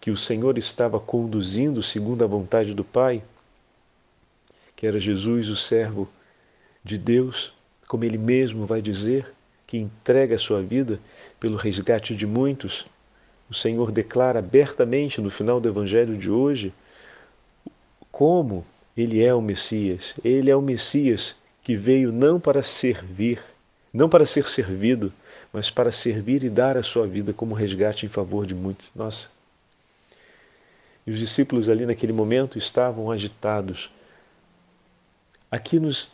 que 0.00 0.10
o 0.10 0.16
Senhor 0.16 0.56
estava 0.58 1.00
conduzindo 1.00 1.82
segundo 1.82 2.22
a 2.22 2.26
vontade 2.26 2.74
do 2.74 2.84
Pai, 2.84 3.22
que 4.74 4.86
era 4.86 5.00
Jesus, 5.00 5.48
o 5.48 5.56
servo 5.56 6.08
de 6.84 6.98
Deus, 6.98 7.52
como 7.88 8.04
ele 8.04 8.18
mesmo 8.18 8.66
vai 8.66 8.80
dizer, 8.80 9.32
que 9.66 9.78
entrega 9.78 10.36
a 10.36 10.38
sua 10.38 10.62
vida 10.62 11.00
pelo 11.40 11.56
resgate 11.56 12.14
de 12.14 12.26
muitos. 12.26 12.86
O 13.50 13.54
Senhor 13.54 13.90
declara 13.90 14.38
abertamente 14.38 15.20
no 15.20 15.30
final 15.30 15.60
do 15.60 15.68
evangelho 15.68 16.16
de 16.16 16.30
hoje 16.30 16.72
como 18.12 18.64
ele 18.96 19.22
é 19.22 19.34
o 19.34 19.42
Messias. 19.42 20.14
Ele 20.24 20.50
é 20.50 20.56
o 20.56 20.62
Messias 20.62 21.34
que 21.62 21.76
veio 21.76 22.12
não 22.12 22.38
para 22.38 22.62
servir, 22.62 23.42
não 23.92 24.08
para 24.08 24.24
ser 24.24 24.46
servido, 24.46 25.12
mas 25.56 25.70
para 25.70 25.90
servir 25.90 26.44
e 26.44 26.50
dar 26.50 26.76
a 26.76 26.82
sua 26.82 27.06
vida 27.06 27.32
como 27.32 27.54
resgate 27.54 28.04
em 28.04 28.10
favor 28.10 28.44
de 28.44 28.54
muitos. 28.54 28.90
Nossa. 28.94 29.28
E 31.06 31.10
os 31.10 31.18
discípulos 31.18 31.70
ali 31.70 31.86
naquele 31.86 32.12
momento 32.12 32.58
estavam 32.58 33.10
agitados. 33.10 33.90
Aqui 35.50 35.80
nos, 35.80 36.12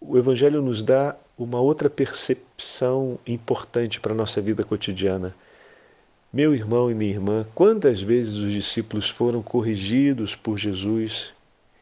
o 0.00 0.16
Evangelho 0.16 0.62
nos 0.62 0.80
dá 0.80 1.16
uma 1.36 1.60
outra 1.60 1.90
percepção 1.90 3.18
importante 3.26 3.98
para 3.98 4.12
a 4.12 4.16
nossa 4.16 4.40
vida 4.40 4.62
cotidiana. 4.62 5.34
Meu 6.32 6.54
irmão 6.54 6.88
e 6.88 6.94
minha 6.94 7.10
irmã, 7.10 7.44
quantas 7.52 8.00
vezes 8.00 8.36
os 8.36 8.52
discípulos 8.52 9.10
foram 9.10 9.42
corrigidos 9.42 10.36
por 10.36 10.56
Jesus 10.56 11.32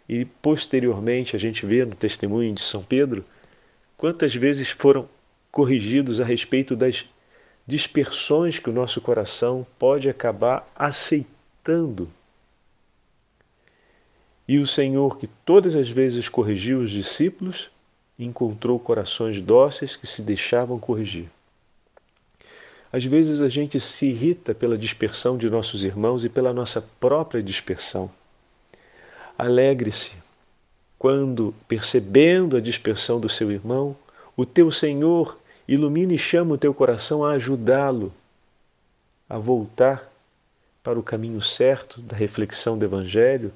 e 0.08 0.24
posteriormente 0.24 1.36
a 1.36 1.38
gente 1.38 1.66
vê 1.66 1.84
no 1.84 1.94
testemunho 1.94 2.54
de 2.54 2.62
São 2.62 2.82
Pedro, 2.82 3.22
quantas 3.98 4.34
vezes 4.34 4.70
foram 4.70 5.06
corrigidos 5.52 6.18
a 6.18 6.24
respeito 6.24 6.74
das 6.74 7.04
dispersões 7.66 8.58
que 8.58 8.70
o 8.70 8.72
nosso 8.72 9.00
coração 9.00 9.66
pode 9.78 10.08
acabar 10.08 10.66
aceitando. 10.74 12.10
E 14.48 14.58
o 14.58 14.66
Senhor, 14.66 15.18
que 15.18 15.26
todas 15.26 15.76
as 15.76 15.88
vezes 15.88 16.28
corrigiu 16.28 16.80
os 16.80 16.90
discípulos, 16.90 17.70
encontrou 18.18 18.78
corações 18.78 19.40
dóceis 19.40 19.94
que 19.94 20.06
se 20.06 20.22
deixavam 20.22 20.78
corrigir. 20.78 21.30
Às 22.92 23.04
vezes 23.04 23.40
a 23.40 23.48
gente 23.48 23.78
se 23.78 24.06
irrita 24.06 24.54
pela 24.54 24.76
dispersão 24.76 25.38
de 25.38 25.48
nossos 25.48 25.84
irmãos 25.84 26.24
e 26.24 26.28
pela 26.28 26.52
nossa 26.52 26.82
própria 26.98 27.42
dispersão. 27.42 28.10
Alegre-se 29.38 30.12
quando, 30.98 31.54
percebendo 31.66 32.56
a 32.56 32.60
dispersão 32.60 33.18
do 33.18 33.28
seu 33.28 33.50
irmão, 33.50 33.96
o 34.36 34.46
teu 34.46 34.70
Senhor 34.70 35.38
ilumina 35.72 36.12
e 36.12 36.18
chama 36.18 36.54
o 36.54 36.58
teu 36.58 36.74
coração 36.74 37.24
a 37.24 37.32
ajudá-lo 37.32 38.12
a 39.28 39.38
voltar 39.38 40.10
para 40.82 40.98
o 40.98 41.02
caminho 41.02 41.40
certo 41.40 42.02
da 42.02 42.16
reflexão 42.16 42.76
do 42.76 42.84
Evangelho 42.84 43.52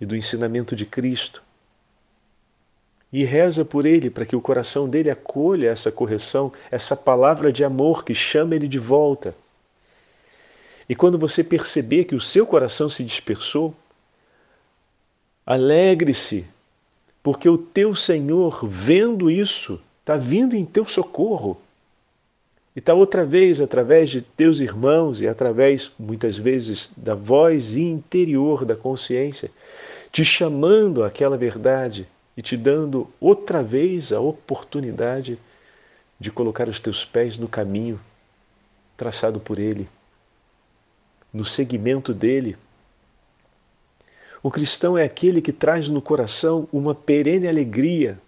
e 0.00 0.06
do 0.06 0.14
ensinamento 0.14 0.76
de 0.76 0.86
Cristo. 0.86 1.42
E 3.12 3.24
reza 3.24 3.64
por 3.64 3.86
ele 3.86 4.08
para 4.08 4.24
que 4.24 4.36
o 4.36 4.40
coração 4.40 4.88
dele 4.88 5.10
acolha 5.10 5.70
essa 5.70 5.90
correção, 5.90 6.52
essa 6.70 6.96
palavra 6.96 7.52
de 7.52 7.64
amor 7.64 8.04
que 8.04 8.14
chama 8.14 8.54
ele 8.54 8.68
de 8.68 8.78
volta. 8.78 9.34
E 10.88 10.94
quando 10.94 11.18
você 11.18 11.42
perceber 11.42 12.04
que 12.04 12.14
o 12.14 12.20
seu 12.20 12.46
coração 12.46 12.88
se 12.88 13.02
dispersou, 13.02 13.74
alegre-se, 15.44 16.46
porque 17.22 17.48
o 17.48 17.58
teu 17.58 17.96
Senhor, 17.96 18.64
vendo 18.64 19.28
isso, 19.28 19.80
está 20.10 20.16
vindo 20.16 20.56
em 20.56 20.64
teu 20.64 20.86
socorro. 20.88 21.56
E 22.74 22.80
está 22.80 22.94
outra 22.94 23.24
vez, 23.24 23.60
através 23.60 24.10
de 24.10 24.20
teus 24.20 24.58
irmãos 24.58 25.20
e 25.20 25.28
através, 25.28 25.92
muitas 25.96 26.36
vezes, 26.36 26.90
da 26.96 27.14
voz 27.14 27.76
interior 27.76 28.64
da 28.64 28.74
consciência, 28.74 29.50
te 30.10 30.24
chamando 30.24 31.04
àquela 31.04 31.36
verdade 31.36 32.08
e 32.36 32.42
te 32.42 32.56
dando 32.56 33.08
outra 33.20 33.62
vez 33.62 34.12
a 34.12 34.18
oportunidade 34.20 35.38
de 36.18 36.30
colocar 36.32 36.68
os 36.68 36.80
teus 36.80 37.04
pés 37.04 37.38
no 37.38 37.46
caminho 37.46 38.00
traçado 38.96 39.38
por 39.38 39.58
Ele. 39.58 39.88
no 41.32 41.44
seguimento 41.44 42.12
dele. 42.12 42.56
O 44.42 44.50
cristão 44.50 44.98
é 44.98 45.04
aquele 45.04 45.40
que 45.40 45.52
traz 45.52 45.88
no 45.88 46.02
coração 46.02 46.66
uma 46.72 46.92
perene 46.92 47.46
alegria, 47.46 48.18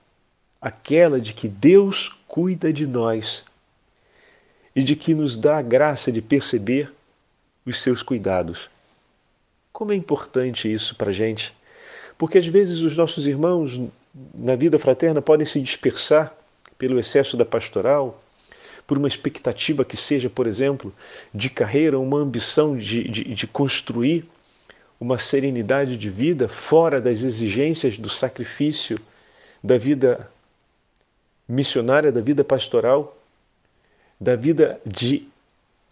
aquela 0.62 1.20
de 1.20 1.34
que 1.34 1.48
Deus 1.48 2.14
cuida 2.28 2.72
de 2.72 2.86
nós 2.86 3.42
e 4.76 4.82
de 4.84 4.94
que 4.94 5.12
nos 5.12 5.36
dá 5.36 5.58
a 5.58 5.62
graça 5.62 6.12
de 6.12 6.22
perceber 6.22 6.92
os 7.66 7.82
seus 7.82 8.00
cuidados. 8.00 8.70
Como 9.72 9.92
é 9.92 9.96
importante 9.96 10.72
isso 10.72 10.94
para 10.94 11.10
a 11.10 11.12
gente, 11.12 11.52
porque 12.16 12.38
às 12.38 12.46
vezes 12.46 12.80
os 12.80 12.96
nossos 12.96 13.26
irmãos 13.26 13.80
na 14.32 14.54
vida 14.54 14.78
fraterna 14.78 15.20
podem 15.20 15.44
se 15.44 15.60
dispersar 15.60 16.32
pelo 16.78 17.00
excesso 17.00 17.36
da 17.36 17.44
pastoral, 17.44 18.22
por 18.86 18.98
uma 18.98 19.08
expectativa 19.08 19.84
que 19.84 19.96
seja, 19.96 20.28
por 20.28 20.46
exemplo, 20.46 20.94
de 21.34 21.48
carreira, 21.48 21.98
uma 21.98 22.18
ambição 22.18 22.76
de, 22.76 23.08
de, 23.08 23.24
de 23.24 23.46
construir 23.46 24.24
uma 25.00 25.18
serenidade 25.18 25.96
de 25.96 26.10
vida 26.10 26.48
fora 26.48 27.00
das 27.00 27.22
exigências 27.22 27.96
do 27.96 28.08
sacrifício 28.08 28.98
da 29.62 29.78
vida 29.78 30.30
missionária, 31.48 32.12
da 32.12 32.20
vida 32.20 32.44
pastoral, 32.44 33.16
da 34.20 34.36
vida 34.36 34.80
de 34.86 35.28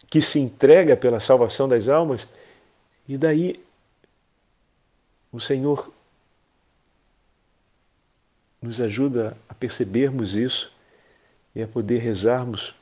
que 0.09 0.21
se 0.21 0.39
entrega 0.39 0.95
pela 0.97 1.19
salvação 1.19 1.67
das 1.67 1.87
almas, 1.87 2.27
e 3.07 3.17
daí 3.17 3.59
o 5.31 5.39
Senhor 5.39 5.91
nos 8.61 8.79
ajuda 8.79 9.35
a 9.49 9.53
percebermos 9.53 10.35
isso 10.35 10.71
e 11.55 11.63
a 11.63 11.67
poder 11.67 11.99
rezarmos 11.99 12.75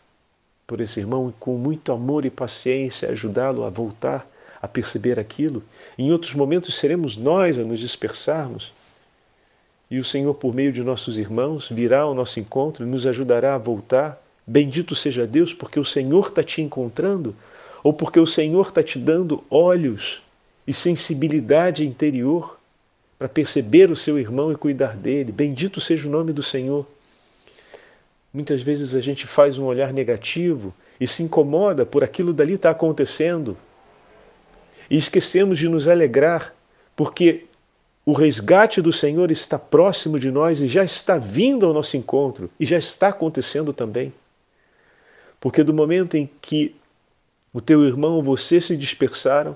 por 0.68 0.82
esse 0.82 1.00
irmão 1.00 1.34
com 1.40 1.58
muito 1.58 1.92
amor 1.92 2.26
e 2.26 2.30
paciência, 2.30 3.10
ajudá-lo 3.10 3.64
a 3.64 3.70
voltar 3.70 4.30
a 4.62 4.68
perceber 4.68 5.20
aquilo. 5.20 5.64
Em 5.98 6.12
outros 6.12 6.34
momentos 6.34 6.76
seremos 6.76 7.16
nós 7.16 7.58
a 7.58 7.64
nos 7.64 7.80
dispersarmos. 7.80 8.72
E 9.89 9.98
o 9.98 10.03
Senhor, 10.03 10.36
por 10.36 10.53
meio 10.53 10.72
de 10.72 10.84
nossos 10.84 11.17
irmãos, 11.17 11.67
virá 11.69 12.01
ao 12.01 12.13
nosso 12.13 12.39
encontro 12.39 12.86
e 12.86 12.89
nos 12.89 13.08
ajudará 13.08 13.55
a 13.55 13.58
voltar. 13.58 14.22
Bendito 14.46 14.93
seja 14.93 15.25
Deus, 15.25 15.53
porque 15.53 15.79
o 15.79 15.86
Senhor 15.86 16.27
está 16.27 16.43
te 16.43 16.62
encontrando, 16.62 17.36
ou 17.84 17.91
porque 17.91 18.19
o 18.19 18.27
Senhor 18.27 18.67
está 18.67 18.84
te 18.84 19.00
dando 19.00 19.43
olhos 19.50 20.22
e 20.67 20.74
sensibilidade 20.74 21.86
interior 21.86 22.60
para 23.17 23.27
perceber 23.27 23.89
o 23.89 23.96
seu 23.96 24.19
irmão 24.19 24.51
e 24.51 24.55
cuidar 24.55 24.96
dele. 24.96 25.31
Bendito 25.31 25.81
seja 25.81 26.08
o 26.08 26.12
nome 26.12 26.31
do 26.31 26.43
Senhor. 26.43 26.86
Muitas 28.31 28.62
vezes 28.62 28.93
a 28.93 29.01
gente 29.01 29.25
faz 29.25 29.58
um 29.58 29.65
olhar 29.65 29.91
negativo 29.91 30.74
e 31.01 31.08
se 31.08 31.24
incomoda 31.24 31.86
por 31.86 32.03
aquilo 32.03 32.31
dali 32.31 32.53
está 32.53 32.69
acontecendo. 32.69 33.58
E 34.89 34.98
esquecemos 34.98 35.58
de 35.58 35.67
nos 35.67 35.88
alegrar, 35.88 36.53
porque 36.96 37.46
o 38.10 38.13
resgate 38.13 38.82
do 38.82 38.92
Senhor 38.92 39.30
está 39.30 39.60
próximo 39.60 40.18
de 40.18 40.32
nós 40.32 40.62
e 40.62 40.68
já 40.68 40.84
está 40.84 41.20
vindo 41.20 41.63
ao 41.68 41.72
nosso 41.72 41.96
encontro 41.96 42.50
e 42.60 42.66
já 42.66 42.75
está 42.75 43.10
acontecendo 43.10 43.72
também. 43.72 44.12
Porque 45.39 45.63
do 45.63 45.75
momento 45.75 46.18
em 46.18 46.28
que 46.42 46.75
o 47.54 47.62
teu 47.62 47.86
irmão 47.86 48.13
ou 48.13 48.24
você 48.24 48.60
se 48.60 48.75
dispersaram, 48.75 49.56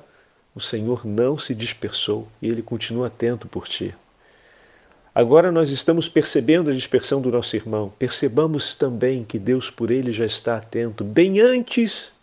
o 0.54 0.60
Senhor 0.60 1.04
não 1.04 1.36
se 1.36 1.56
dispersou 1.56 2.28
e 2.40 2.48
ele 2.48 2.62
continua 2.62 3.08
atento 3.08 3.48
por 3.48 3.68
ti. 3.68 3.96
Agora 5.16 5.52
nós 5.52 5.72
estamos 5.72 6.08
percebendo 6.08 6.70
a 6.70 6.76
dispersão 6.76 7.20
do 7.20 7.32
nosso 7.32 7.56
irmão. 7.56 7.92
Percebamos 7.98 8.76
também 8.76 9.24
que 9.24 9.40
Deus 9.40 9.72
por 9.72 9.90
ele 9.90 10.12
já 10.12 10.26
está 10.26 10.58
atento, 10.58 11.04
bem 11.04 11.40
antes 11.40 12.14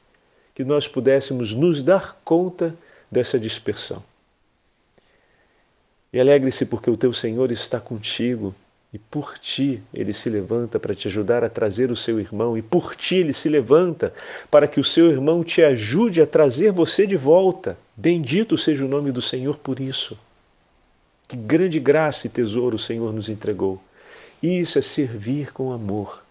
que 0.55 0.63
nós 0.63 0.87
pudéssemos 0.87 1.53
nos 1.53 1.83
dar 1.83 2.21
conta 2.23 2.73
dessa 3.11 3.37
dispersão. 3.37 4.10
E 6.13 6.21
alegre-se 6.21 6.67
porque 6.67 6.91
o 6.91 6.97
teu 6.97 7.13
Senhor 7.13 7.53
está 7.53 7.79
contigo 7.79 8.55
e 8.93 8.99
por 8.99 9.39
ti 9.39 9.81
ele 9.95 10.13
se 10.13 10.29
levanta 10.29 10.79
para 10.81 10.95
te 10.95 11.07
ajudar 11.07 11.45
a 11.45 11.49
trazer 11.49 11.93
o 11.93 11.97
seu 11.97 12.19
irmão, 12.19 12.59
e 12.59 12.63
por 12.63 12.97
ti 12.97 13.17
ele 13.17 13.33
se 13.33 13.49
levanta 13.49 14.13
para 14.51 14.67
que 14.67 14.81
o 14.81 14.85
seu 14.85 15.11
irmão 15.11 15.45
te 15.45 15.63
ajude 15.63 16.21
a 16.21 16.27
trazer 16.27 16.73
você 16.73 17.07
de 17.07 17.17
volta. 17.17 17.79
Bendito 17.97 18.59
seja 18.59 18.85
o 18.85 18.89
nome 18.89 19.13
do 19.13 19.23
Senhor 19.23 19.59
por 19.59 19.79
isso. 19.79 20.19
Que 21.29 21.37
grande 21.37 21.79
graça 21.79 22.27
e 22.27 22.31
tesouro 22.31 22.75
o 22.75 22.81
Senhor 22.81 23.13
nos 23.13 23.29
entregou. 23.29 23.81
Isso 24.43 24.79
é 24.79 24.83
servir 24.83 25.53
com 25.53 25.71
amor. 25.71 26.25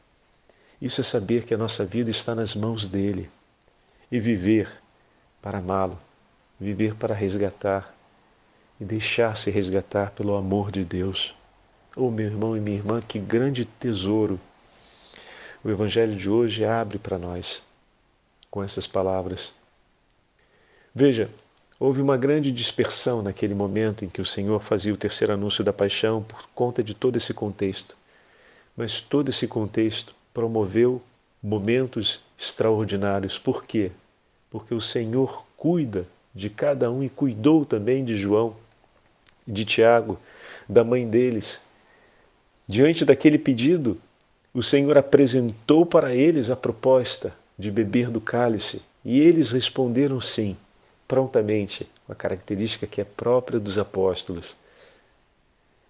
Isso 0.81 0.99
é 0.99 1.03
saber 1.03 1.45
que 1.45 1.53
a 1.53 1.57
nossa 1.57 1.85
vida 1.85 2.09
está 2.09 2.35
nas 2.35 2.53
mãos 2.55 2.87
dele 2.87 3.29
e 4.11 4.19
viver 4.19 4.69
para 5.41 5.59
amá-lo, 5.59 5.97
viver 6.59 6.95
para 6.95 7.15
resgatar 7.15 7.95
e 8.79 8.85
deixar-se 8.85 9.49
resgatar 9.49 10.11
pelo 10.11 10.35
amor 10.35 10.71
de 10.71 10.83
Deus. 10.83 11.35
Oh, 11.95 12.09
meu 12.09 12.27
irmão 12.27 12.55
e 12.55 12.59
minha 12.59 12.77
irmã, 12.77 13.01
que 13.01 13.19
grande 13.19 13.65
tesouro 13.65 14.39
o 15.63 15.69
Evangelho 15.69 16.15
de 16.15 16.29
hoje 16.29 16.63
abre 16.63 16.97
para 16.97 17.17
nós 17.17 17.61
com 18.49 18.63
essas 18.63 18.87
palavras. 18.87 19.53
Veja, 20.95 21.29
Houve 21.79 22.01
uma 22.01 22.17
grande 22.17 22.51
dispersão 22.51 23.21
naquele 23.21 23.55
momento 23.55 24.03
em 24.03 24.09
que 24.09 24.19
o 24.19 24.25
Senhor 24.25 24.59
fazia 24.61 24.93
o 24.93 24.97
terceiro 24.97 25.31
anúncio 25.31 25.63
da 25.63 25.71
paixão 25.71 26.21
por 26.21 26.49
conta 26.53 26.83
de 26.83 26.93
todo 26.93 27.15
esse 27.15 27.33
contexto. 27.33 27.95
Mas 28.75 28.99
todo 28.99 29.29
esse 29.29 29.47
contexto 29.47 30.13
promoveu 30.33 31.01
momentos 31.41 32.21
extraordinários. 32.37 33.39
Por 33.39 33.63
quê? 33.63 33.91
Porque 34.51 34.75
o 34.75 34.81
Senhor 34.81 35.45
cuida 35.55 36.05
de 36.35 36.49
cada 36.49 36.91
um 36.91 37.01
e 37.01 37.07
cuidou 37.07 37.63
também 37.63 38.03
de 38.03 38.13
João, 38.13 38.57
de 39.51 39.65
Tiago, 39.65 40.19
da 40.67 40.83
mãe 40.83 41.07
deles. 41.07 41.59
Diante 42.67 43.03
daquele 43.03 43.37
pedido, 43.37 43.99
o 44.53 44.61
Senhor 44.61 44.97
apresentou 44.97 45.85
para 45.85 46.13
eles 46.13 46.49
a 46.49 46.55
proposta 46.55 47.33
de 47.57 47.71
beber 47.71 48.09
do 48.09 48.21
cálice 48.21 48.81
e 49.03 49.19
eles 49.19 49.51
responderam 49.51 50.21
sim 50.21 50.55
prontamente, 51.09 51.89
uma 52.07 52.13
característica 52.13 52.85
que 52.85 53.01
é 53.01 53.03
própria 53.03 53.59
dos 53.59 53.79
apóstolos. 53.79 54.55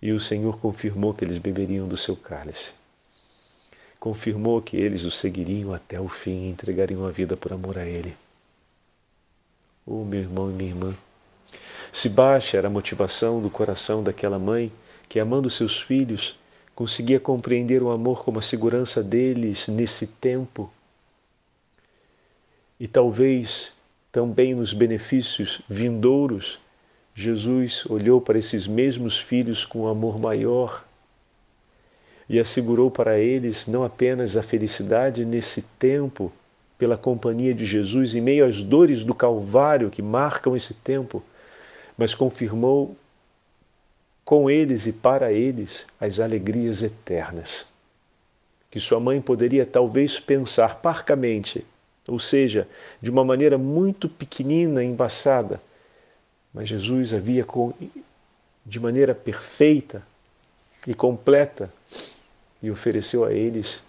E 0.02 0.14
o 0.14 0.20
Senhor 0.20 0.58
confirmou 0.60 1.14
que 1.14 1.26
eles 1.26 1.38
beberiam 1.38 1.86
do 1.86 1.98
seu 1.98 2.16
cálice. 2.16 2.72
Confirmou 4.00 4.62
que 4.62 4.78
eles 4.78 5.04
o 5.04 5.12
seguiriam 5.12 5.74
até 5.74 6.00
o 6.00 6.08
fim 6.08 6.46
e 6.46 6.50
entregariam 6.50 7.06
a 7.06 7.12
vida 7.12 7.36
por 7.36 7.52
amor 7.52 7.78
a 7.78 7.86
Ele. 7.86 8.16
Oh, 9.86 10.06
meu 10.06 10.22
irmão 10.22 10.50
e 10.50 10.54
minha 10.54 10.70
irmã, 10.70 10.96
se 11.92 12.10
baixa 12.10 12.58
era 12.58 12.68
a 12.68 12.72
motivação 12.72 13.42
do 13.42 13.50
coração 13.50 14.04
daquela 14.04 14.38
mãe 14.38 14.72
que, 15.08 15.20
amando 15.20 15.50
seus 15.50 15.80
filhos, 15.80 16.38
conseguia 16.76 17.20
compreender 17.20 17.84
o 17.84 17.92
amor 17.92 18.24
como 18.24 18.40
a 18.40 18.44
segurança 18.44 19.04
deles 19.04 19.68
nesse 19.68 20.08
tempo. 20.08 20.72
E 22.80 22.88
talvez 22.88 23.74
também 24.12 24.54
nos 24.54 24.74
benefícios 24.74 25.62
vindouros, 25.70 26.60
Jesus 27.14 27.86
olhou 27.88 28.22
para 28.22 28.40
esses 28.40 28.66
mesmos 28.66 29.20
filhos 29.20 29.66
com 29.66 29.82
um 29.82 29.88
amor 29.88 30.18
maior 30.18 30.86
e 32.30 32.40
assegurou 32.40 32.90
para 32.90 33.20
eles 33.20 33.68
não 33.68 33.84
apenas 33.84 34.38
a 34.38 34.44
felicidade 34.44 35.26
nesse 35.26 35.64
tempo, 35.78 36.32
pela 36.78 36.96
companhia 36.96 37.54
de 37.54 37.66
Jesus 37.66 38.16
em 38.16 38.22
meio 38.22 38.46
às 38.46 38.64
dores 38.64 39.04
do 39.04 39.14
Calvário 39.14 39.90
que 39.90 40.02
marcam 40.02 40.56
esse 40.56 40.76
tempo, 40.76 41.22
mas 42.00 42.16
confirmou 42.16 42.96
com 44.26 44.50
eles 44.50 44.88
e 44.88 44.94
para 44.94 45.32
eles 45.32 45.86
as 46.00 46.20
alegrias 46.20 46.82
eternas. 46.82 47.68
Que 48.72 48.80
sua 48.80 49.00
mãe 49.00 49.20
poderia 49.20 49.66
talvez 49.66 50.20
pensar 50.20 50.76
parcamente 50.76 51.66
ou 52.10 52.20
seja, 52.20 52.68
de 53.02 53.10
uma 53.10 53.24
maneira 53.24 53.58
muito 53.58 54.10
pequenina, 54.10 54.84
embaçada. 54.84 55.62
Mas 56.54 56.68
Jesus 56.68 57.14
havia 57.14 57.46
de 58.66 58.80
maneira 58.80 59.14
perfeita 59.14 60.02
e 60.88 60.94
completa 60.94 61.72
e 62.62 62.72
ofereceu 62.72 63.24
a 63.24 63.32
eles 63.32 63.84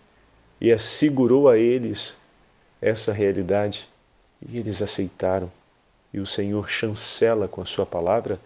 e 0.61 0.71
assegurou 0.71 1.49
a 1.49 1.57
eles 1.57 2.15
essa 2.81 3.13
realidade 3.13 3.89
e 4.47 4.59
eles 4.59 4.83
aceitaram. 4.83 5.51
E 6.13 6.21
o 6.21 6.27
Senhor 6.27 6.69
chancela 6.69 7.47
com 7.47 7.63
a 7.63 7.67
sua 7.67 7.87
palavra 7.87 8.41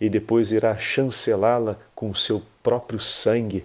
e 0.00 0.08
depois 0.08 0.50
irá 0.50 0.76
chancelá-la 0.78 1.78
com 1.94 2.10
o 2.10 2.16
seu 2.16 2.42
próprio 2.62 2.98
sangue. 2.98 3.64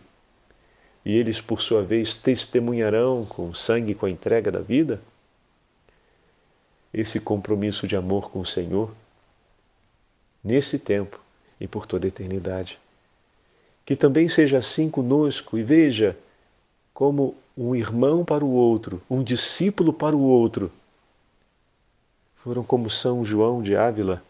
E 1.06 1.16
eles, 1.16 1.40
por 1.40 1.62
sua 1.62 1.84
vez, 1.84 2.18
testemunharão 2.18 3.26
com 3.26 3.50
o 3.50 3.56
sangue, 3.56 3.96
com 3.96 4.06
a 4.06 4.10
entrega 4.10 4.52
da 4.52 4.60
vida, 4.60 5.00
esse 6.94 7.20
compromisso 7.20 7.88
de 7.88 7.96
amor 7.96 8.32
com 8.32 8.40
o 8.40 8.46
Senhor 8.46 8.92
nesse 10.44 10.80
tempo 10.80 11.20
e 11.60 11.68
por 11.68 11.86
toda 11.86 12.08
a 12.08 12.10
eternidade. 12.10 12.80
Que 13.86 13.96
também 13.96 14.28
seja 14.28 14.58
assim 14.58 14.90
conosco 14.90 15.58
e 15.58 15.64
veja 15.64 16.18
como 16.94 17.36
um 17.58 17.76
irmão 17.76 18.26
para 18.26 18.44
o 18.44 18.52
outro, 18.52 19.02
um 19.10 19.24
discípulo 19.24 19.94
para 19.94 20.16
o 20.16 20.22
outro, 20.22 20.72
foram 22.46 22.64
como 22.64 22.92
São 22.92 23.26
João 23.26 23.60
de 23.60 23.76
Ávila 23.76 24.22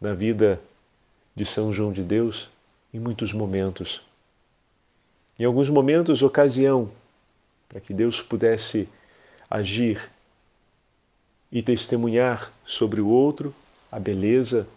na 0.00 0.14
vida 0.14 0.60
de 1.34 1.44
São 1.44 1.72
João 1.72 1.92
de 1.92 2.04
Deus 2.04 2.48
em 2.94 3.00
muitos 3.00 3.32
momentos. 3.32 4.00
Em 5.36 5.44
alguns 5.44 5.68
momentos, 5.68 6.22
ocasião 6.22 6.88
para 7.68 7.80
que 7.80 7.92
Deus 7.92 8.22
pudesse 8.22 8.88
agir 9.50 10.08
e 11.50 11.60
testemunhar 11.60 12.52
sobre 12.64 13.00
o 13.00 13.08
outro 13.08 13.52
a 13.90 13.98
beleza 13.98 14.68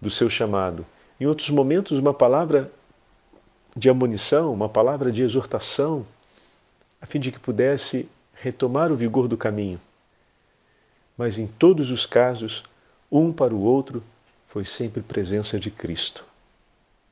do 0.00 0.08
seu 0.08 0.30
chamado. 0.30 0.86
Em 1.20 1.26
outros 1.26 1.50
momentos, 1.50 1.98
uma 1.98 2.14
palavra 2.14 2.72
de 3.76 3.90
amonição, 3.90 4.54
uma 4.54 4.70
palavra 4.70 5.12
de 5.12 5.22
exortação, 5.22 6.06
a 6.98 7.04
fim 7.04 7.20
de 7.20 7.30
que 7.30 7.38
pudesse 7.38 8.08
retomar 8.32 8.90
o 8.90 8.96
vigor 8.96 9.28
do 9.28 9.36
caminho. 9.36 9.78
Mas 11.18 11.36
em 11.36 11.48
todos 11.48 11.90
os 11.90 12.06
casos, 12.06 12.62
um 13.10 13.32
para 13.32 13.52
o 13.52 13.60
outro, 13.60 14.04
foi 14.46 14.64
sempre 14.64 15.02
presença 15.02 15.58
de 15.58 15.68
Cristo. 15.68 16.24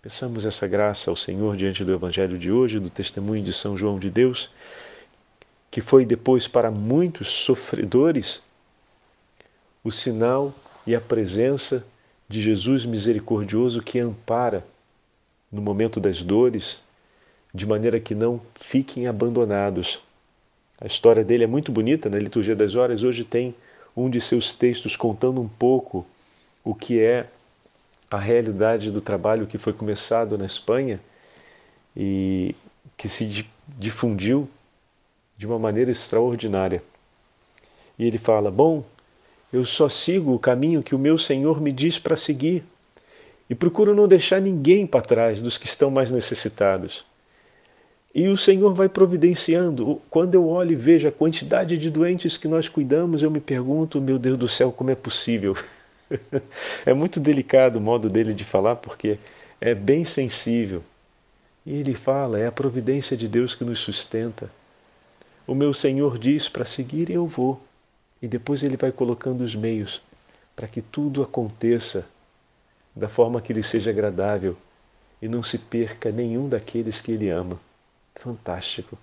Peçamos 0.00 0.46
essa 0.46 0.68
graça 0.68 1.10
ao 1.10 1.16
Senhor 1.16 1.56
diante 1.56 1.84
do 1.84 1.92
Evangelho 1.92 2.38
de 2.38 2.52
hoje, 2.52 2.78
do 2.78 2.88
testemunho 2.88 3.42
de 3.42 3.52
São 3.52 3.76
João 3.76 3.98
de 3.98 4.08
Deus, 4.08 4.48
que 5.68 5.80
foi 5.80 6.06
depois 6.06 6.46
para 6.46 6.70
muitos 6.70 7.26
sofredores 7.28 8.40
o 9.82 9.90
sinal 9.90 10.54
e 10.86 10.94
a 10.94 11.00
presença 11.00 11.84
de 12.28 12.40
Jesus 12.40 12.84
misericordioso 12.84 13.82
que 13.82 13.98
ampara 13.98 14.64
no 15.50 15.60
momento 15.60 15.98
das 15.98 16.22
dores, 16.22 16.78
de 17.52 17.66
maneira 17.66 17.98
que 17.98 18.14
não 18.14 18.40
fiquem 18.54 19.08
abandonados. 19.08 20.00
A 20.80 20.86
história 20.86 21.24
dele 21.24 21.44
é 21.44 21.46
muito 21.46 21.72
bonita 21.72 22.08
na 22.08 22.18
Liturgia 22.18 22.54
das 22.54 22.74
Horas. 22.74 23.02
Hoje 23.02 23.24
tem 23.24 23.54
um 23.96 24.10
de 24.10 24.20
seus 24.20 24.54
textos 24.54 24.94
contando 24.94 25.40
um 25.40 25.48
pouco 25.48 26.06
o 26.62 26.74
que 26.74 27.00
é 27.00 27.26
a 28.10 28.18
realidade 28.18 28.90
do 28.90 29.00
trabalho 29.00 29.46
que 29.46 29.58
foi 29.58 29.72
começado 29.72 30.36
na 30.36 30.44
Espanha 30.44 31.00
e 31.96 32.54
que 32.96 33.08
se 33.08 33.46
difundiu 33.66 34.48
de 35.36 35.46
uma 35.46 35.58
maneira 35.58 35.90
extraordinária. 35.90 36.82
E 37.98 38.06
ele 38.06 38.18
fala: 38.18 38.50
Bom, 38.50 38.84
eu 39.52 39.64
só 39.64 39.88
sigo 39.88 40.34
o 40.34 40.38
caminho 40.38 40.82
que 40.82 40.94
o 40.94 40.98
meu 40.98 41.16
Senhor 41.16 41.60
me 41.60 41.72
diz 41.72 41.98
para 41.98 42.16
seguir 42.16 42.64
e 43.48 43.54
procuro 43.54 43.94
não 43.94 44.08
deixar 44.08 44.40
ninguém 44.40 44.86
para 44.86 45.00
trás 45.00 45.40
dos 45.40 45.56
que 45.56 45.66
estão 45.66 45.90
mais 45.90 46.10
necessitados. 46.10 47.04
E 48.16 48.28
o 48.28 48.36
Senhor 48.36 48.72
vai 48.72 48.88
providenciando. 48.88 50.00
Quando 50.08 50.32
eu 50.32 50.48
olho 50.48 50.72
e 50.72 50.74
vejo 50.74 51.06
a 51.06 51.12
quantidade 51.12 51.76
de 51.76 51.90
doentes 51.90 52.38
que 52.38 52.48
nós 52.48 52.66
cuidamos, 52.66 53.22
eu 53.22 53.30
me 53.30 53.40
pergunto, 53.40 54.00
meu 54.00 54.18
Deus 54.18 54.38
do 54.38 54.48
céu, 54.48 54.72
como 54.72 54.90
é 54.90 54.94
possível? 54.94 55.54
é 56.86 56.94
muito 56.94 57.20
delicado 57.20 57.76
o 57.76 57.80
modo 57.80 58.08
dele 58.08 58.32
de 58.32 58.42
falar, 58.42 58.76
porque 58.76 59.18
é 59.60 59.74
bem 59.74 60.06
sensível. 60.06 60.82
E 61.66 61.74
ele 61.78 61.92
fala: 61.92 62.38
é 62.38 62.46
a 62.46 62.52
providência 62.52 63.18
de 63.18 63.28
Deus 63.28 63.54
que 63.54 63.64
nos 63.64 63.80
sustenta. 63.80 64.50
O 65.46 65.54
meu 65.54 65.74
Senhor 65.74 66.16
diz 66.16 66.48
para 66.48 66.64
seguir 66.64 67.10
eu 67.10 67.26
vou. 67.26 67.60
E 68.22 68.26
depois 68.26 68.62
ele 68.62 68.78
vai 68.78 68.90
colocando 68.90 69.42
os 69.42 69.54
meios 69.54 70.00
para 70.56 70.66
que 70.66 70.80
tudo 70.80 71.22
aconteça 71.22 72.06
da 72.94 73.08
forma 73.08 73.42
que 73.42 73.52
lhe 73.52 73.62
seja 73.62 73.90
agradável 73.90 74.56
e 75.20 75.28
não 75.28 75.42
se 75.42 75.58
perca 75.58 76.10
nenhum 76.10 76.48
daqueles 76.48 76.98
que 76.98 77.12
ele 77.12 77.28
ama. 77.28 77.60
Fantástico. 78.16 78.98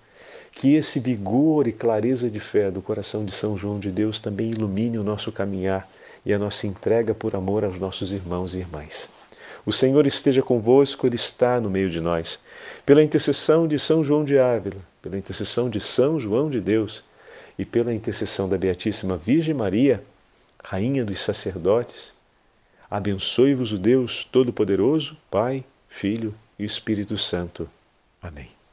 Que 0.52 0.74
esse 0.74 1.00
vigor 1.00 1.66
e 1.66 1.72
clareza 1.72 2.30
de 2.30 2.40
fé 2.40 2.70
do 2.70 2.82
coração 2.82 3.24
de 3.24 3.32
São 3.32 3.56
João 3.56 3.78
de 3.78 3.90
Deus 3.90 4.20
também 4.20 4.50
ilumine 4.50 4.98
o 4.98 5.04
nosso 5.04 5.32
caminhar 5.32 5.88
e 6.24 6.32
a 6.32 6.38
nossa 6.38 6.66
entrega 6.66 7.14
por 7.14 7.34
amor 7.34 7.64
aos 7.64 7.78
nossos 7.78 8.12
irmãos 8.12 8.54
e 8.54 8.58
irmãs. 8.58 9.08
O 9.66 9.72
Senhor 9.72 10.06
esteja 10.06 10.42
convosco, 10.42 11.06
Ele 11.06 11.16
está 11.16 11.60
no 11.60 11.70
meio 11.70 11.88
de 11.88 12.00
nós. 12.00 12.38
Pela 12.84 13.02
intercessão 13.02 13.66
de 13.66 13.78
São 13.78 14.04
João 14.04 14.24
de 14.24 14.38
Ávila, 14.38 14.80
pela 15.00 15.16
intercessão 15.16 15.70
de 15.70 15.80
São 15.80 16.20
João 16.20 16.50
de 16.50 16.60
Deus 16.60 17.02
e 17.58 17.64
pela 17.64 17.94
intercessão 17.94 18.48
da 18.48 18.58
Beatíssima 18.58 19.16
Virgem 19.16 19.54
Maria, 19.54 20.04
Rainha 20.62 21.04
dos 21.04 21.20
Sacerdotes, 21.20 22.12
abençoe-vos 22.90 23.72
o 23.72 23.78
Deus 23.78 24.24
Todo-Poderoso, 24.24 25.16
Pai, 25.30 25.64
Filho 25.88 26.34
e 26.58 26.64
Espírito 26.64 27.16
Santo. 27.16 27.68
Amém. 28.20 28.63